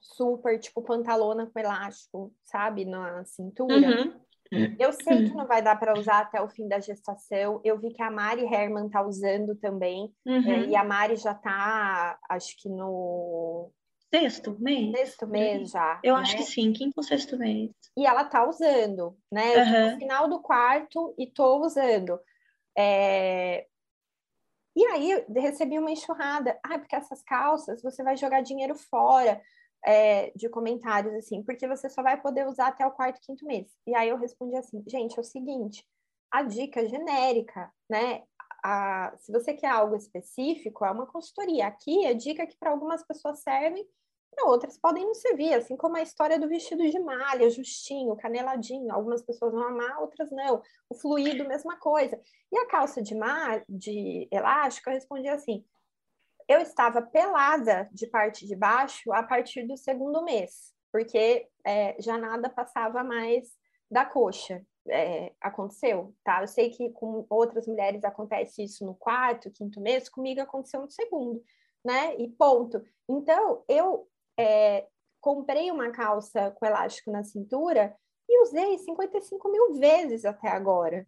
[0.00, 3.74] super, tipo pantalona com elástico, sabe, na cintura.
[3.74, 4.20] Uhum.
[4.78, 7.60] Eu sei que não vai dar para usar até o fim da gestação.
[7.64, 10.12] Eu vi que a Mari Herman tá usando também.
[10.26, 10.52] É, uhum.
[10.52, 13.70] É, e a Mari já tá, acho que no
[14.14, 14.90] sexto mês.
[14.96, 16.00] Sexto mês já.
[16.02, 16.20] Eu né?
[16.20, 17.70] acho que sim, quinto ou sexto mês.
[17.96, 19.56] E ela tá usando, né?
[19.56, 19.90] Uhum.
[19.92, 22.18] no final do quarto e tô usando.
[22.76, 23.66] É,
[24.74, 26.58] e aí recebi uma enxurrada.
[26.62, 29.40] Ah, porque essas calças você vai jogar dinheiro fora
[29.84, 33.68] é, de comentários, assim, porque você só vai poder usar até o quarto, quinto mês.
[33.86, 35.86] E aí eu respondi assim, gente, é o seguinte,
[36.30, 38.22] a dica genérica, né?
[38.64, 41.66] A, se você quer algo específico, é uma consultoria.
[41.66, 43.86] Aqui é dica que para algumas pessoas servem
[44.34, 48.92] para outras podem não servir, assim como a história do vestido de malha, justinho, caneladinho.
[48.92, 50.62] Algumas pessoas vão amar, outras não.
[50.88, 52.18] O fluido, mesma coisa.
[52.50, 55.64] E a calça de malha, de elástico, eu respondi assim:
[56.48, 62.18] eu estava pelada de parte de baixo a partir do segundo mês, porque é, já
[62.18, 63.48] nada passava mais
[63.90, 64.64] da coxa.
[64.88, 66.42] É, aconteceu, tá?
[66.42, 70.90] Eu sei que com outras mulheres acontece isso no quarto, quinto mês, comigo aconteceu no
[70.90, 71.40] segundo,
[71.84, 72.16] né?
[72.16, 72.82] E ponto.
[73.08, 74.88] Então, eu é,
[75.20, 77.94] comprei uma calça com elástico na cintura
[78.28, 81.06] e usei 55 mil vezes até agora.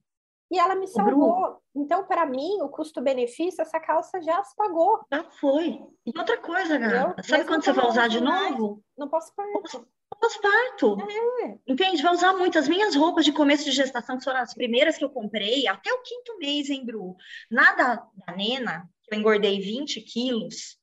[0.51, 1.61] E ela me salvou.
[1.75, 5.01] Então, para mim, o custo-benefício, essa calça já se pagou.
[5.13, 5.81] Já foi.
[6.07, 8.83] E outra coisa, gata, sabe quando você vai usar de novo?
[8.97, 9.89] Não posso parto.
[10.21, 10.97] Pós-parto.
[11.43, 11.59] É.
[11.67, 12.03] Entende?
[12.03, 12.59] Vai usar muito.
[12.59, 15.93] As minhas roupas de começo de gestação, que foram as primeiras que eu comprei, até
[15.93, 17.17] o quinto mês, hein, Bru?
[17.51, 20.79] Nada da Nena, que eu engordei 20 quilos,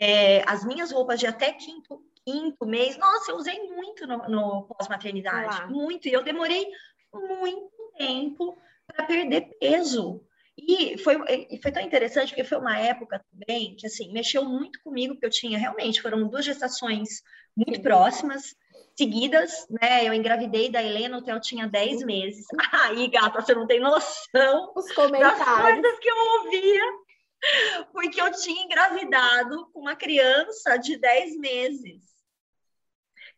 [0.00, 4.62] é, as minhas roupas de até quinto, quinto mês, nossa, eu usei muito no, no
[4.64, 6.66] pós-maternidade, muito, e eu demorei
[7.12, 10.24] muito tempo para perder peso.
[10.56, 11.16] E foi,
[11.60, 15.30] foi tão interessante, porque foi uma época também que, assim, mexeu muito comigo, porque eu
[15.30, 17.22] tinha, realmente, foram duas gestações
[17.56, 18.54] muito próximas,
[18.96, 20.06] seguidas, né?
[20.06, 22.46] Eu engravidei da Helena, até eu tinha 10 meses.
[22.84, 25.38] Aí, gata, você não tem noção Os comentários.
[25.38, 27.04] das coisas que eu ouvia
[27.92, 32.13] porque eu tinha engravidado com uma criança de 10 meses.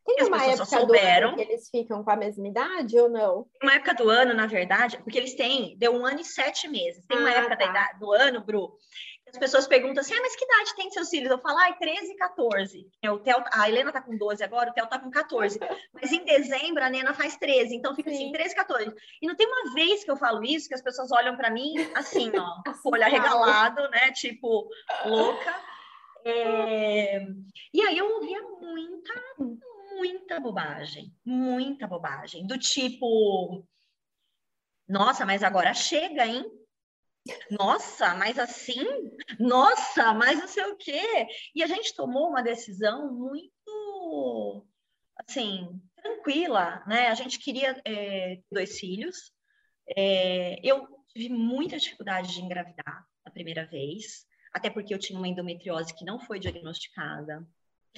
[0.06, 1.30] Tem uma época souberam.
[1.30, 3.46] do ano que eles ficam com a mesma idade ou não?
[3.62, 7.04] Uma época do ano, na verdade, porque eles têm, deu um ano e sete meses.
[7.06, 7.64] Tem uma ah, época tá.
[7.64, 8.72] idade, do ano, Bru,
[9.28, 11.30] as pessoas perguntam assim, ah, mas que idade tem seus filhos?
[11.30, 12.88] Eu falo, ai, 13 e 14.
[13.02, 15.58] É, o Theo, a Helena tá com 12 agora, o Theo tá com 14.
[15.92, 18.24] Mas em dezembro a Nena faz 13, então fica assim, Sim.
[18.26, 18.94] assim, 13 e 14.
[19.20, 21.74] E não tem uma vez que eu falo isso, que as pessoas olham para mim
[21.94, 24.12] assim, ó, com o olho arregalado, né?
[24.12, 24.68] Tipo,
[25.04, 25.60] louca.
[26.24, 27.20] É...
[27.74, 29.12] E aí eu ouvia muita,
[29.96, 32.46] muita bobagem, muita bobagem.
[32.46, 33.66] Do tipo,
[34.88, 36.44] nossa, mas agora chega, hein?
[37.50, 38.84] Nossa, mas assim?
[39.40, 41.26] Nossa, mas não sei o quê.
[41.54, 44.66] E a gente tomou uma decisão muito,
[45.16, 47.08] assim, tranquila, né?
[47.08, 49.32] A gente queria é, dois filhos.
[49.96, 55.28] É, eu tive muita dificuldade de engravidar a primeira vez, até porque eu tinha uma
[55.28, 57.46] endometriose que não foi diagnosticada.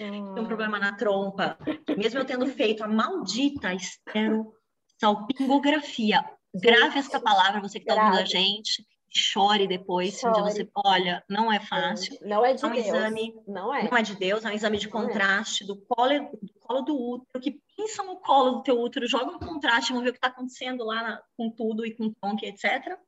[0.00, 0.32] Hum.
[0.34, 1.58] Tinha um problema na trompa.
[1.96, 4.52] Mesmo eu tendo feito a maldita estero
[4.98, 6.24] salpingografia.
[6.54, 10.42] Grave essa palavra, você que está ouvindo a gente chore depois, chore.
[10.42, 12.16] você olha, não é fácil.
[12.22, 12.86] Não é de é um Deus.
[12.86, 13.90] Exame, não é.
[13.90, 14.90] Não é de Deus, é um exame de é.
[14.90, 15.66] contraste é.
[15.66, 19.38] do, colo, do colo do útero, que pinça no colo do teu útero, joga um
[19.38, 22.98] contraste, vamos ver o que está acontecendo lá na, com tudo e com tonque, etc.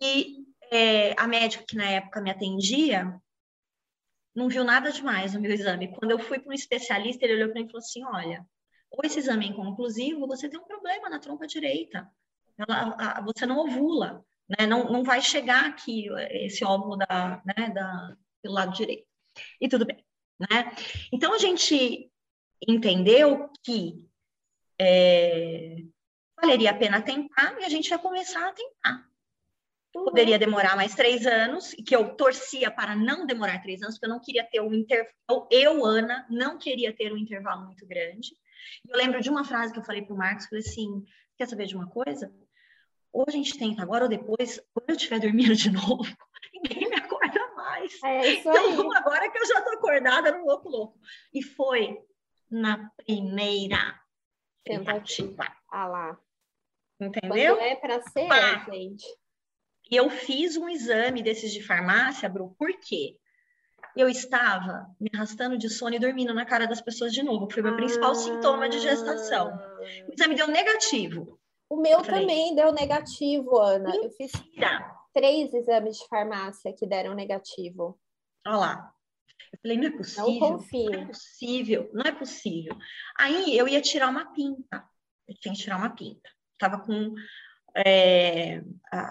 [0.00, 3.20] E é, a médica que na época me atendia
[4.34, 5.94] não viu nada demais no meu exame.
[5.96, 8.46] Quando eu fui para um especialista, ele olhou para mim e falou assim: olha,
[8.90, 12.10] ou esse exame é inconclusivo, você tem um problema na trompa direita.
[12.58, 14.24] Ela, a, você não ovula
[14.58, 14.66] né?
[14.66, 19.06] Não, não vai chegar aqui esse óvulo da, né, da, pelo lado direito.
[19.60, 20.04] E tudo bem,
[20.38, 20.72] né?
[21.12, 22.10] Então, a gente
[22.66, 24.04] entendeu que
[24.78, 25.76] é,
[26.40, 29.08] valeria a pena tentar e a gente vai começar a tentar.
[29.92, 34.06] Poderia demorar mais três anos, e que eu torcia para não demorar três anos, porque
[34.06, 35.48] eu não queria ter um intervalo.
[35.50, 38.34] Eu, Ana, não queria ter um intervalo muito grande.
[38.88, 41.04] Eu lembro de uma frase que eu falei para o Marcos, falei assim,
[41.36, 42.32] quer saber de uma coisa?
[43.12, 46.04] ou a gente tenta agora ou depois, quando eu estiver dormindo de novo,
[46.52, 48.02] ninguém me acorda mais.
[48.02, 48.96] É isso então, aí.
[48.96, 50.98] Agora que eu já tô acordada, no louco, louco.
[51.32, 51.98] E foi
[52.50, 54.00] na primeira
[54.64, 55.44] tentativa.
[55.68, 56.18] Ah lá.
[56.98, 57.56] Entendeu?
[57.56, 58.64] Quando é para ser, Pá.
[58.70, 59.06] gente.
[59.92, 63.18] E eu fiz um exame desses de farmácia, Bru, por quê?
[63.94, 67.52] Eu estava me arrastando de sono e dormindo na cara das pessoas de novo, que
[67.52, 67.76] foi meu ah.
[67.76, 69.52] principal sintoma de gestação.
[70.08, 71.38] O exame deu negativo.
[71.68, 73.90] O meu também deu negativo, Ana.
[73.90, 74.06] Mentira.
[74.06, 74.32] Eu fiz
[75.12, 78.00] três exames de farmácia que deram negativo.
[78.46, 78.94] Olha lá.
[79.52, 80.26] Eu falei, não é possível.
[80.26, 80.90] Não confio.
[80.90, 82.78] Não é possível, não é possível.
[83.18, 84.88] Aí eu ia tirar uma pinta.
[85.28, 86.30] Eu tinha que tirar uma pinta.
[86.58, 87.14] Tava com
[87.74, 88.62] é,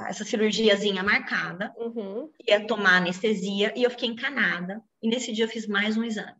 [0.07, 2.31] essa cirurgiazinha marcada, uhum.
[2.47, 4.81] ia tomar anestesia e eu fiquei encanada.
[5.01, 6.35] E nesse dia eu fiz mais um exame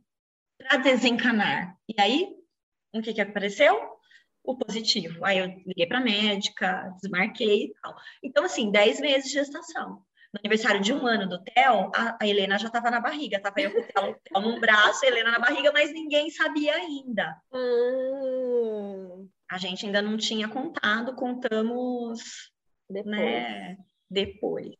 [0.57, 1.75] para desencanar.
[1.87, 2.27] E aí,
[2.93, 3.91] o que que apareceu?
[4.43, 5.23] o positivo.
[5.23, 7.95] Aí eu liguei para a médica, desmarquei e tal.
[8.23, 10.03] Então, assim, 10 meses de gestação.
[10.33, 13.37] No aniversário de um ano do Theo, a, a Helena já estava na barriga.
[13.37, 16.73] Estava eu com o Theo, Theo num braço, a Helena na barriga, mas ninguém sabia
[16.73, 17.35] ainda.
[17.53, 19.29] Hum.
[19.51, 22.51] A gente ainda não tinha contado, contamos
[22.89, 23.15] depois.
[23.15, 23.77] Né,
[24.09, 24.75] depois.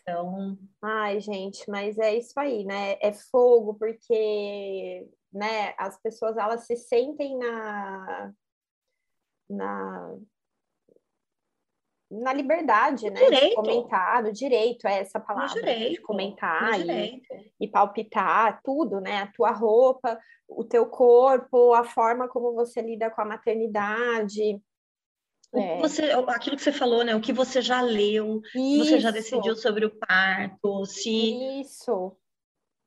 [0.00, 0.58] Então.
[0.82, 2.96] Ai, gente, mas é isso aí, né?
[3.00, 8.32] É fogo, porque né, as pessoas elas se sentem na
[9.48, 10.16] na,
[12.20, 13.20] na liberdade, né?
[13.20, 13.48] Direito.
[13.48, 15.54] De comentar, no direito, é essa palavra.
[15.54, 15.92] direito.
[15.92, 17.22] De comentar e,
[17.58, 19.22] e, palpitar tudo, né?
[19.22, 24.60] A tua roupa, o teu corpo, a forma como você lida com a maternidade.
[25.54, 25.78] É.
[25.80, 27.14] Você, aquilo que você falou, né?
[27.14, 28.84] O que você já leu, Isso.
[28.84, 31.60] você já decidiu sobre o parto, se.
[31.60, 32.16] Isso.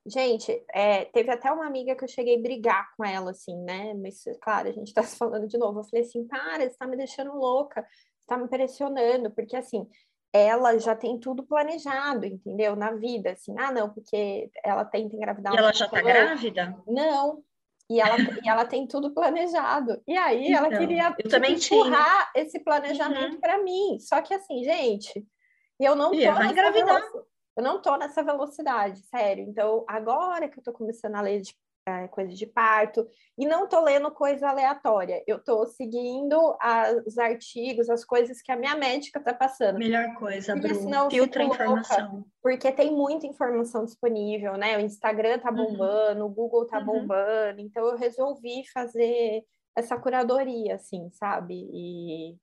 [0.07, 3.91] Gente, é, teve até uma amiga que eu cheguei a brigar com ela, assim, né?
[3.95, 5.79] Mas, claro, a gente tá se falando de novo.
[5.79, 7.83] Eu falei assim, para, você tá me deixando louca,
[8.25, 9.87] você tá me pressionando, porque, assim,
[10.33, 12.75] ela já tem tudo planejado, entendeu?
[12.75, 15.53] Na vida, assim, ah, não, porque ela tenta engravidar.
[15.53, 16.75] E ela já tá grávida?
[16.87, 17.43] Não,
[17.89, 20.01] e ela, e ela tem tudo planejado.
[20.07, 22.43] E aí então, ela queria empurrar tinha.
[22.43, 23.39] esse planejamento uhum.
[23.39, 23.99] para mim.
[23.99, 25.25] Só que assim, gente,
[25.79, 27.01] eu não tô engravidar.
[27.57, 29.45] Eu não tô nessa velocidade, sério.
[29.47, 31.55] Então, agora que eu tô começando a ler de,
[32.11, 33.07] coisa de parto,
[33.37, 38.51] e não tô lendo coisa aleatória, eu tô seguindo as, os artigos, as coisas que
[38.51, 39.77] a minha médica tá passando.
[39.77, 42.25] Melhor coisa, porque Bru, senão filtra a informação.
[42.41, 44.77] porque tem muita informação disponível, né?
[44.77, 45.57] O Instagram tá uhum.
[45.57, 46.31] bombando, uhum.
[46.31, 46.85] o Google tá uhum.
[46.85, 49.43] bombando, então eu resolvi fazer
[49.75, 51.53] essa curadoria, assim, sabe?
[51.71, 52.35] E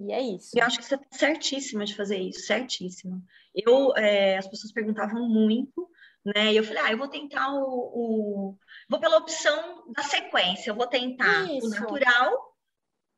[0.00, 0.58] e é isso.
[0.58, 3.22] Eu acho que você está certíssima de fazer isso, certíssima.
[3.54, 5.86] Eu, é, as pessoas perguntavam muito
[6.24, 6.52] né?
[6.52, 8.58] E eu falei, ah, eu vou tentar o, o...
[8.88, 11.66] vou pela opção da sequência, eu vou tentar Isso.
[11.66, 12.56] o natural,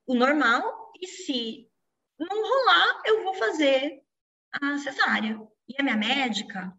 [0.07, 1.69] o normal, e se
[2.19, 4.03] não rolar, eu vou fazer
[4.53, 5.41] a cesárea.
[5.69, 6.73] E a minha médica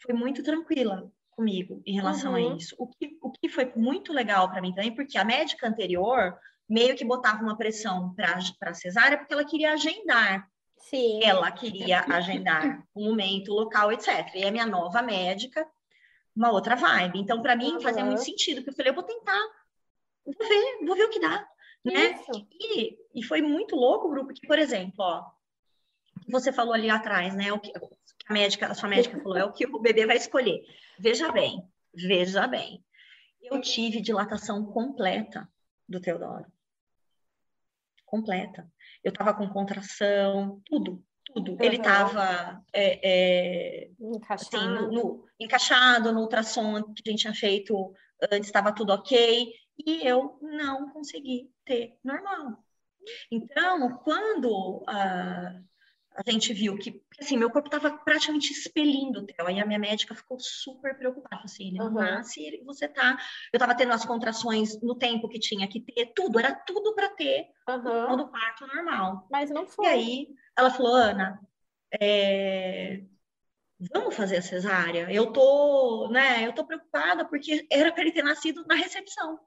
[0.00, 2.52] foi muito tranquila comigo em relação uhum.
[2.52, 2.74] a isso.
[2.78, 6.36] O que, o que foi muito legal para mim também, porque a médica anterior
[6.68, 10.46] meio que botava uma pressão para a cesárea, porque ela queria agendar.
[10.78, 11.22] Sim.
[11.22, 14.34] Ela queria agendar o momento, o local, etc.
[14.34, 15.66] E a minha nova médica,
[16.34, 17.18] uma outra vibe.
[17.18, 17.80] Então, para mim, uhum.
[17.80, 19.40] fazia muito sentido, porque eu falei, eu vou tentar,
[20.24, 21.46] vou ver, vou ver o que dá.
[21.84, 22.20] Né?
[22.60, 25.24] E, e foi muito louco, grupo, que, por exemplo, ó,
[26.28, 27.52] você falou ali atrás, né?
[27.52, 27.72] O que
[28.26, 30.62] a médica, a sua médica falou, é o que o bebê vai escolher.
[30.98, 31.62] Veja bem,
[31.94, 32.84] veja bem.
[33.42, 35.48] Eu tive dilatação completa
[35.88, 36.46] do Teodoro.
[38.04, 38.70] Completa.
[39.08, 41.52] Eu estava com contração, tudo, tudo.
[41.52, 41.58] Uhum.
[41.62, 43.00] Ele estava é,
[43.86, 44.56] é, encaixado.
[44.56, 47.94] Assim, no, no, encaixado no ultrassom que a gente tinha feito
[48.30, 49.50] antes, estava tudo ok.
[49.86, 52.62] E eu não consegui ter normal.
[53.32, 55.64] Então, quando uh,
[56.26, 59.46] a gente viu que, assim, meu corpo estava praticamente expelindo o Theo.
[59.46, 61.42] Aí a minha médica ficou super preocupada.
[61.44, 61.90] Assim, ele uhum.
[61.90, 63.16] nasce, você tá.
[63.52, 67.08] Eu estava tendo as contrações no tempo que tinha que ter, tudo, era tudo para
[67.10, 68.16] ter uhum.
[68.16, 69.28] do parto normal.
[69.30, 69.84] Mas não foi.
[69.84, 71.40] E aí ela falou, Ana,
[72.00, 73.04] é...
[73.78, 75.12] vamos fazer a cesárea?
[75.12, 79.38] Eu tô, né, eu tô preocupada porque era para ele ter nascido na recepção.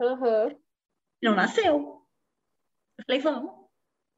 [0.00, 0.58] Uhum.
[1.22, 2.04] Não nasceu.
[2.98, 3.61] Eu falei, vamos.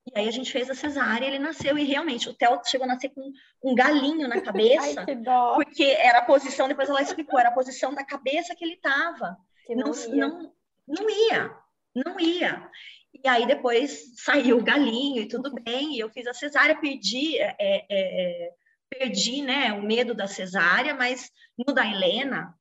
[0.07, 2.89] E aí a gente fez a cesárea, ele nasceu e realmente o Theo chegou a
[2.89, 3.33] nascer com
[3.63, 5.55] um galinho na cabeça, Ai, que dó.
[5.55, 9.37] porque era a posição, depois ela explicou, era a posição da cabeça que ele estava.
[9.71, 10.53] Não, não, não,
[10.87, 11.57] não ia,
[11.95, 12.71] não ia.
[13.15, 17.39] E aí depois saiu o galinho e tudo bem, e eu fiz a cesárea, perdi,
[17.39, 18.51] é, é, é,
[18.91, 22.55] perdi né, o medo da cesárea, mas no da Helena,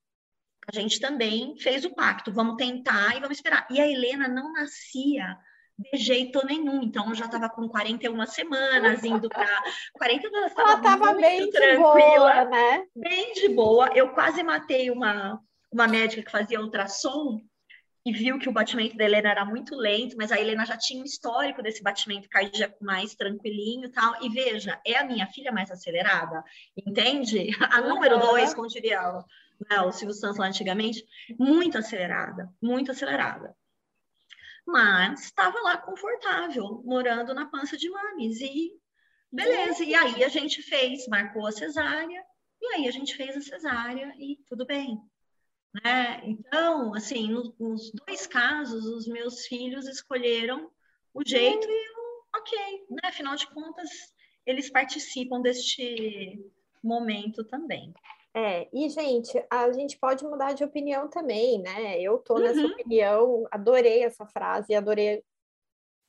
[0.65, 3.67] a gente também fez o pacto, vamos tentar e vamos esperar.
[3.69, 5.37] E a Helena não nascia
[5.77, 6.81] de jeito nenhum.
[6.83, 9.63] Então, eu já estava com 41 semanas, indo para
[9.93, 12.85] 40 ela estava bem tranquila, boa, né?
[12.95, 13.89] Bem de boa.
[13.95, 15.39] Eu quase matei uma,
[15.71, 17.41] uma médica que fazia ultrassom
[18.05, 21.01] e viu que o batimento da Helena era muito lento, mas a Helena já tinha
[21.01, 24.21] um histórico desse batimento cardíaco mais tranquilinho e tal.
[24.21, 26.43] E veja, é a minha filha mais acelerada,
[26.85, 27.49] entende?
[27.71, 27.89] A uhum.
[27.89, 29.01] número dois, como diria
[29.69, 31.03] né, o Silvio Santos lá antigamente,
[31.39, 33.55] muito acelerada, muito acelerada
[34.65, 38.39] mas estava lá confortável, morando na pança de mames.
[38.41, 38.71] E
[39.31, 42.23] beleza, e aí a gente fez, marcou a cesárea,
[42.61, 44.99] e aí a gente fez a cesárea e tudo bem.
[45.83, 46.21] Né?
[46.23, 50.71] Então, assim, no, nos dois casos, os meus filhos escolheram
[51.13, 53.09] o jeito e eu, ok, né?
[53.09, 53.89] Afinal de contas,
[54.45, 56.39] eles participam deste
[56.83, 57.93] momento também.
[58.35, 61.99] É, e gente, a gente pode mudar de opinião também, né?
[62.01, 62.71] Eu tô nessa uhum.
[62.71, 65.23] opinião, adorei essa frase, adorei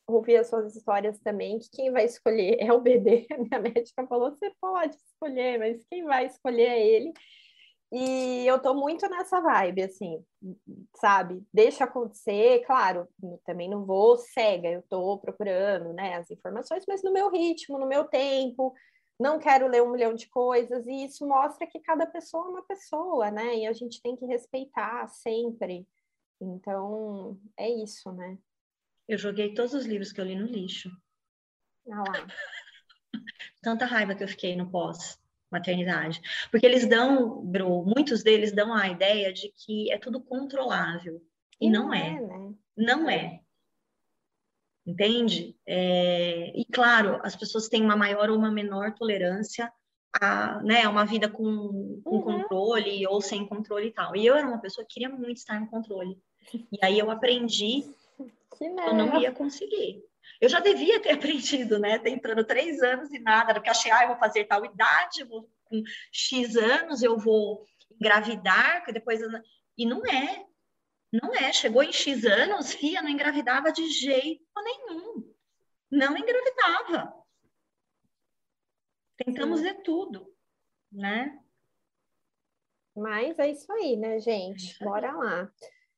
[0.07, 3.27] ouvir as suas histórias também, que quem vai escolher é o bebê.
[3.33, 7.13] A minha médica falou, você pode escolher, mas quem vai escolher é ele.
[7.91, 10.23] E eu tô muito nessa vibe, assim,
[10.97, 11.41] sabe?
[11.53, 13.07] Deixa acontecer, claro,
[13.45, 17.87] também não vou cega, eu tô procurando, né, as informações, mas no meu ritmo, no
[17.87, 18.73] meu tempo,
[19.19, 22.63] não quero ler um milhão de coisas, e isso mostra que cada pessoa é uma
[22.63, 23.55] pessoa, né?
[23.57, 25.87] E a gente tem que respeitar sempre.
[26.39, 28.37] Então, é isso, né?
[29.07, 30.89] Eu joguei todos os livros que eu li no lixo.
[31.89, 32.27] Ah lá.
[33.61, 36.21] Tanta raiva que eu fiquei no pós-maternidade.
[36.51, 41.21] Porque eles dão, Bru, muitos deles dão a ideia de que é tudo controlável.
[41.59, 42.09] E, e não, não, é.
[42.09, 42.53] é né?
[42.75, 43.44] Não é
[44.85, 45.55] entende?
[45.67, 49.71] É, e claro, as pessoas têm uma maior ou uma menor tolerância
[50.21, 52.21] a né, uma vida com, com uhum.
[52.21, 54.15] controle ou sem controle e tal.
[54.15, 56.17] E eu era uma pessoa que queria muito estar no controle.
[56.71, 57.83] E aí eu aprendi
[58.57, 60.03] que eu não ia conseguir.
[60.39, 61.99] Eu já devia ter aprendido, né?
[61.99, 65.83] Tentando três anos e nada, porque achei, ah, eu vou fazer tal idade, vou, com
[66.11, 67.65] X anos eu vou
[67.99, 69.19] engravidar, que depois.
[69.77, 70.45] E não é.
[71.21, 75.33] Não é, chegou em X anos, Fia não engravidava de jeito nenhum.
[75.89, 77.13] Não engravidava.
[79.17, 80.33] Tentamos de tudo,
[80.91, 81.39] né?
[82.95, 84.81] Mas é isso aí, né, gente?
[84.81, 85.51] É Bora lá.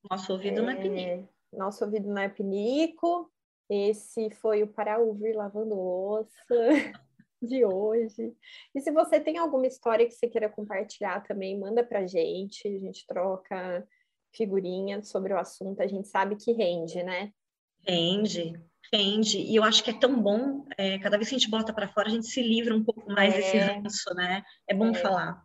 [0.09, 0.61] Nosso ouvido é...
[0.61, 1.33] não é pinico.
[1.51, 3.31] Nosso ouvido não é pinico.
[3.69, 6.55] Esse foi o Para Ouvir Lavando Louça
[7.41, 8.35] de hoje.
[8.73, 12.67] E se você tem alguma história que você queira compartilhar também, manda pra gente.
[12.67, 13.87] A gente troca
[14.33, 17.31] figurinha sobre o assunto, a gente sabe que rende, né?
[17.87, 18.53] Rende.
[18.93, 21.73] rende, e eu acho que é tão bom, é, cada vez que a gente bota
[21.73, 23.37] para fora, a gente se livra um pouco mais é.
[23.37, 24.43] desse ranço, né?
[24.67, 24.93] É bom é.
[24.93, 25.43] falar,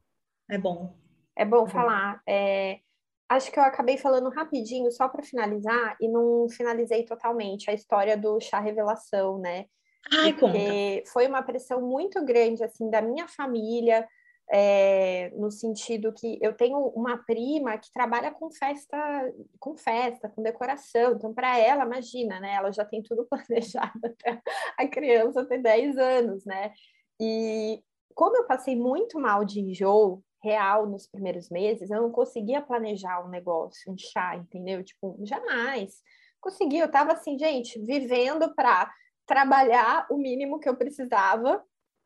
[0.50, 0.96] é bom.
[1.36, 2.20] É bom falar.
[2.28, 2.80] É,
[3.28, 8.16] acho que eu acabei falando rapidinho, só para finalizar, e não finalizei totalmente a história
[8.16, 9.66] do chá revelação, né?
[10.10, 11.12] Ai, Porque conta.
[11.12, 14.06] foi uma pressão muito grande, assim, da minha família,
[14.50, 20.42] é, no sentido que eu tenho uma prima que trabalha com festa, com festa, com
[20.42, 21.12] decoração.
[21.12, 22.54] Então, para ela, imagina, né?
[22.54, 24.40] Ela já tem tudo planejado até
[24.78, 26.72] a criança ter 10 anos, né?
[27.20, 27.82] E
[28.14, 33.24] como eu passei muito mal de enjoo real nos primeiros meses, eu não conseguia planejar
[33.24, 34.82] um negócio, um chá, entendeu?
[34.82, 36.02] Tipo, jamais.
[36.40, 38.92] Conseguia, eu tava assim, gente, vivendo para
[39.26, 41.62] trabalhar o mínimo que eu precisava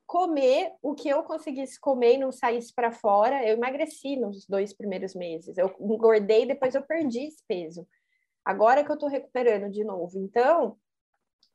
[0.07, 3.45] comer o que eu conseguisse comer e não saísse para fora.
[3.47, 5.59] Eu emagreci nos dois primeiros meses.
[5.59, 7.87] Eu engordei, depois eu perdi esse peso.
[8.45, 10.19] Agora que eu estou recuperando de novo.
[10.19, 10.77] Então,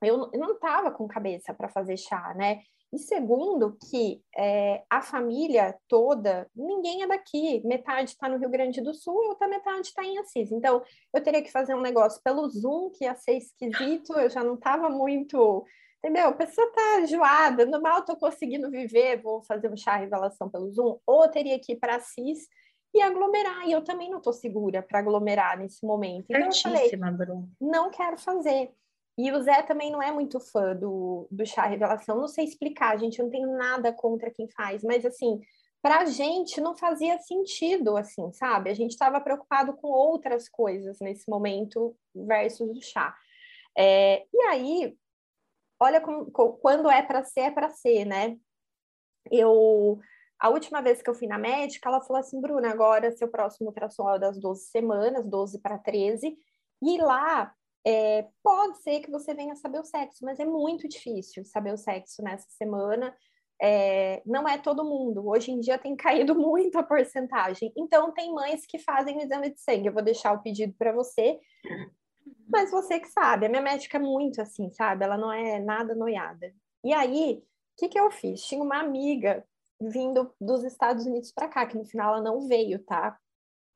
[0.02, 2.62] eu, não estava com cabeça para fazer chá, né?
[2.92, 7.66] E segundo, que é, a família toda, ninguém é daqui.
[7.66, 10.52] Metade está no Rio Grande do Sul, outra metade está em Assis.
[10.52, 10.82] Então,
[11.14, 14.12] eu teria que fazer um negócio pelo Zoom, que ia ser esquisito.
[14.18, 15.64] Eu já não estava muito
[16.02, 16.28] entendeu?
[16.28, 20.70] A pessoa tá enjoada, no mal tô conseguindo viver, vou fazer um chá revelação pelo
[20.72, 22.48] Zoom, ou teria que ir para CIS
[22.92, 26.26] e aglomerar, e eu também não tô segura para aglomerar nesse momento.
[26.28, 27.48] Então eu falei, Bruno.
[27.60, 28.72] não quero fazer.
[29.16, 32.98] E o Zé também não é muito fã do, do chá revelação, não sei explicar,
[32.98, 35.40] gente, eu não tenho nada contra quem faz, mas assim,
[35.80, 38.70] pra gente não fazia sentido, assim, sabe?
[38.70, 43.14] A gente estava preocupado com outras coisas nesse momento versus o chá.
[43.76, 44.96] É, e aí,
[45.82, 48.36] olha como, quando é para ser, é para ser, né?
[49.30, 49.98] Eu
[50.38, 53.68] a última vez que eu fui na médica, ela falou assim, Bruna, agora seu próximo
[53.68, 56.36] ultrassom é das 12 semanas, 12 para 13,
[56.82, 57.54] e lá
[57.86, 61.76] é, pode ser que você venha saber o sexo, mas é muito difícil saber o
[61.76, 63.16] sexo nessa semana.
[63.60, 65.28] É, não é todo mundo.
[65.28, 67.72] Hoje em dia tem caído muito a porcentagem.
[67.76, 69.86] Então, tem mães que fazem o exame de sangue.
[69.86, 71.38] Eu vou deixar o pedido para você.
[72.48, 75.04] Mas você que sabe, a minha médica é muito assim, sabe?
[75.04, 76.52] Ela não é nada noiada.
[76.84, 77.42] E aí, o
[77.78, 78.42] que, que eu fiz?
[78.42, 79.44] Tinha uma amiga
[79.80, 83.18] vindo dos Estados Unidos para cá, que no final ela não veio, tá?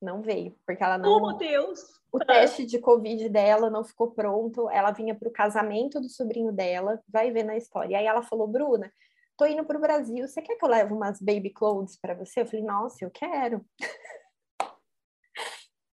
[0.00, 1.10] Não veio, porque ela não.
[1.10, 1.80] Oh, meu Deus!
[2.12, 4.70] O teste de Covid dela não ficou pronto.
[4.70, 7.92] Ela vinha para o casamento do sobrinho dela, vai ver na história.
[7.92, 8.92] E aí ela falou: Bruna,
[9.36, 12.42] tô indo para o Brasil, você quer que eu leve umas baby clothes para você?
[12.42, 13.64] Eu falei: Nossa, eu quero.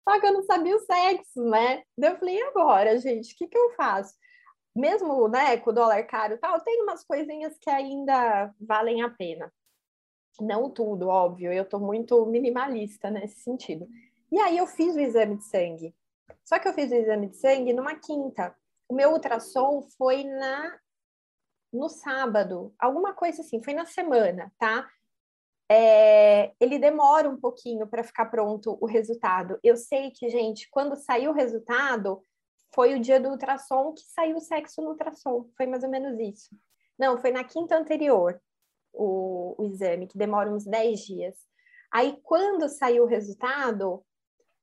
[0.09, 1.83] Só que eu não sabia o sexo, né?
[1.95, 4.15] Daí eu falei, e agora, gente, o que, que eu faço?
[4.75, 9.09] Mesmo, né, com o dólar caro e tal, tem umas coisinhas que ainda valem a
[9.11, 9.53] pena.
[10.41, 13.87] Não tudo, óbvio, eu tô muito minimalista nesse sentido.
[14.31, 15.95] E aí eu fiz o exame de sangue.
[16.43, 18.55] Só que eu fiz o exame de sangue numa quinta.
[18.87, 20.75] O meu ultrassom foi na
[21.71, 24.89] no sábado, alguma coisa assim, foi na semana, tá?
[25.71, 29.59] É, ele demora um pouquinho para ficar pronto o resultado.
[29.63, 32.23] Eu sei que, gente, quando saiu o resultado,
[32.73, 35.47] foi o dia do ultrassom que saiu o sexo no ultrassom.
[35.55, 36.49] Foi mais ou menos isso.
[36.97, 38.41] Não, foi na quinta anterior
[38.91, 41.35] o, o exame, que demora uns 10 dias.
[41.91, 44.03] Aí, quando saiu o resultado,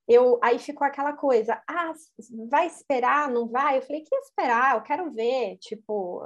[0.09, 1.93] eu aí ficou aquela coisa, ah,
[2.49, 3.79] vai esperar, não vai?
[3.79, 4.77] Eu falei, que esperar?
[4.77, 6.23] Eu quero ver, tipo,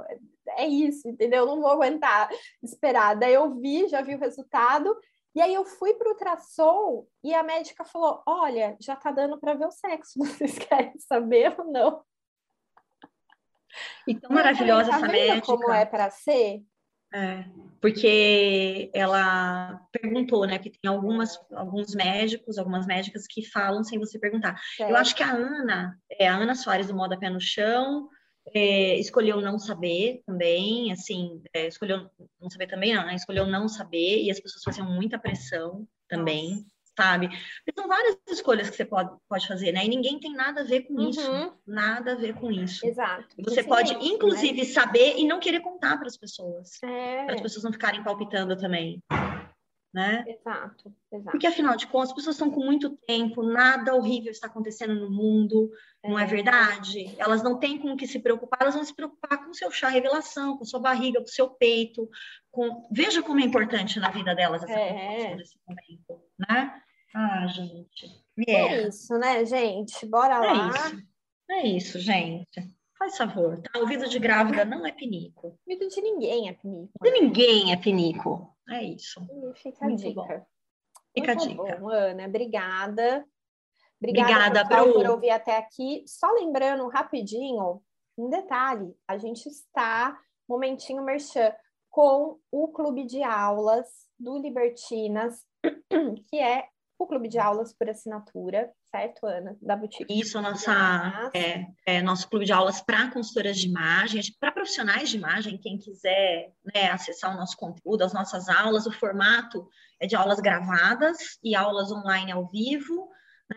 [0.57, 1.39] é isso, entendeu?
[1.39, 2.29] Eu não vou aguentar
[2.61, 3.15] esperar.
[3.15, 4.95] Daí eu vi, já vi o resultado,
[5.33, 9.39] e aí eu fui para o ultrassom e a médica falou: Olha, já tá dando
[9.39, 12.03] para ver o sexo, vocês querem saber ou não?
[14.05, 15.45] E tão maravilhosa tá essa médica.
[15.45, 16.61] Como é para ser?
[17.13, 17.43] É,
[17.81, 20.57] porque ela perguntou, né?
[20.57, 24.59] Que tem algumas, alguns médicos, algumas médicas que falam sem você perguntar.
[24.79, 28.09] Eu acho que a Ana, é, a Ana Soares do Moda Pé no Chão,
[28.53, 33.15] é, escolheu não saber também, assim, é, escolheu não saber também, não, né?
[33.15, 36.55] escolheu não saber, e as pessoas faziam muita pressão também.
[36.55, 37.29] Nossa sabe?
[37.75, 39.85] São várias escolhas que você pode, pode fazer, né?
[39.85, 41.09] E ninguém tem nada a ver com uhum.
[41.09, 41.53] isso.
[41.65, 42.85] Nada a ver com isso.
[42.85, 43.27] Exato.
[43.43, 43.99] Você pode, né?
[44.03, 44.65] inclusive, né?
[44.65, 46.81] saber e não querer contar para as pessoas.
[46.83, 47.25] É.
[47.25, 49.01] Para as pessoas não ficarem palpitando também.
[49.93, 50.23] Né?
[50.25, 51.31] Exato, exato.
[51.31, 55.11] Porque afinal de contas, as pessoas estão com muito tempo, nada horrível está acontecendo no
[55.11, 55.69] mundo,
[56.01, 56.09] é.
[56.09, 57.13] não é verdade?
[57.17, 59.69] Elas não têm com o que se preocupar, elas vão se preocupar com o seu
[59.69, 62.09] chá revelação, com sua barriga, com o seu peito,
[62.49, 62.87] com...
[62.89, 65.35] veja como é importante na vida delas essa é.
[65.35, 66.81] nesse momento, né?
[67.13, 68.23] Ah, gente.
[68.47, 68.75] Yeah.
[68.75, 70.05] É isso, né, gente?
[70.05, 70.69] Bora é lá.
[70.69, 71.03] Isso.
[71.49, 72.61] É isso, gente.
[72.97, 73.79] Faz favor, tá?
[73.79, 75.59] Ouvido de grávida não é pinico.
[75.67, 76.91] Ouvido de ninguém é pinico.
[77.01, 78.55] De ninguém é pinico.
[78.71, 79.21] É isso.
[79.21, 80.21] E fica Muito a dica.
[80.21, 80.45] Bom.
[81.13, 81.77] Fica Muito a dica.
[81.79, 83.25] Bom, Ana, obrigada.
[84.01, 86.03] Obrigada, obrigada por ouvir até aqui.
[86.07, 87.83] Só lembrando rapidinho,
[88.17, 91.53] um detalhe, a gente está, momentinho merchan,
[91.89, 95.45] com o clube de aulas do Libertinas,
[96.29, 96.67] que é
[97.03, 99.57] o clube de aulas por assinatura, certo, Ana?
[99.61, 100.05] Da boutique.
[100.13, 105.17] Isso, nossa, é, é, nosso clube de aulas para consultoras de imagem, para profissionais de
[105.17, 109.67] imagem, quem quiser né, acessar o nosso conteúdo, as nossas aulas, o formato
[109.99, 113.09] é de aulas gravadas e aulas online ao vivo,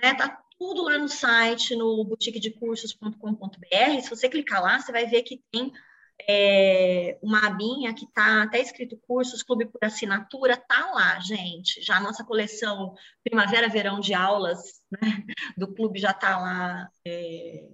[0.02, 0.14] né?
[0.14, 4.00] Tá tudo lá no site, no boutiquedecursos.com.br.
[4.02, 5.72] Se você clicar lá, você vai ver que tem
[6.28, 11.82] é, uma abinha que está até escrito cursos, clube por assinatura, tá lá, gente.
[11.82, 15.24] Já a nossa coleção Primavera-Verão de aulas né,
[15.56, 17.68] do clube já está lá é,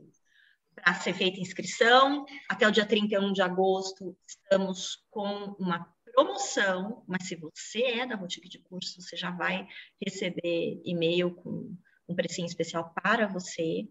[0.74, 2.24] para ser feita inscrição.
[2.48, 8.16] Até o dia 31 de agosto estamos com uma promoção, mas se você é da
[8.16, 9.66] boutique de cursos, você já vai
[10.04, 11.76] receber e-mail com
[12.08, 13.86] um precinho especial para você.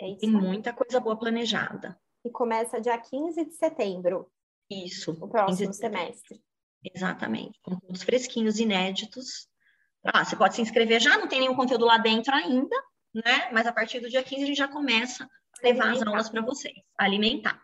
[0.00, 4.30] É Tem muita coisa boa planejada e começa dia 15 de setembro.
[4.70, 5.12] Isso.
[5.20, 6.42] O próximo semestre.
[6.82, 7.60] Exatamente.
[7.62, 9.48] Com todos fresquinhos, inéditos.
[10.04, 12.76] Ah, você pode se inscrever já, não tem nenhum conteúdo lá dentro ainda,
[13.14, 13.50] né?
[13.52, 15.28] Mas a partir do dia 15 a gente já começa a
[15.62, 16.02] levar alimentar.
[16.02, 17.62] as aulas para vocês, alimentar.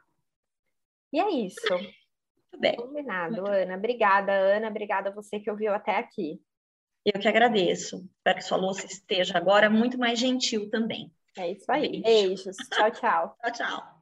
[1.12, 1.70] E é isso.
[1.70, 2.76] Muito bem.
[2.76, 3.76] Combinado, Muito Ana.
[3.76, 4.68] Obrigada, Ana.
[4.68, 6.40] Obrigada a você que ouviu até aqui.
[7.04, 8.08] Eu que agradeço.
[8.16, 11.12] Espero que sua louça esteja agora muito mais gentil também.
[11.36, 12.02] É isso aí.
[12.02, 12.56] Beijos.
[12.70, 13.36] Tchau, tchau.
[13.42, 13.99] tchau, tchau.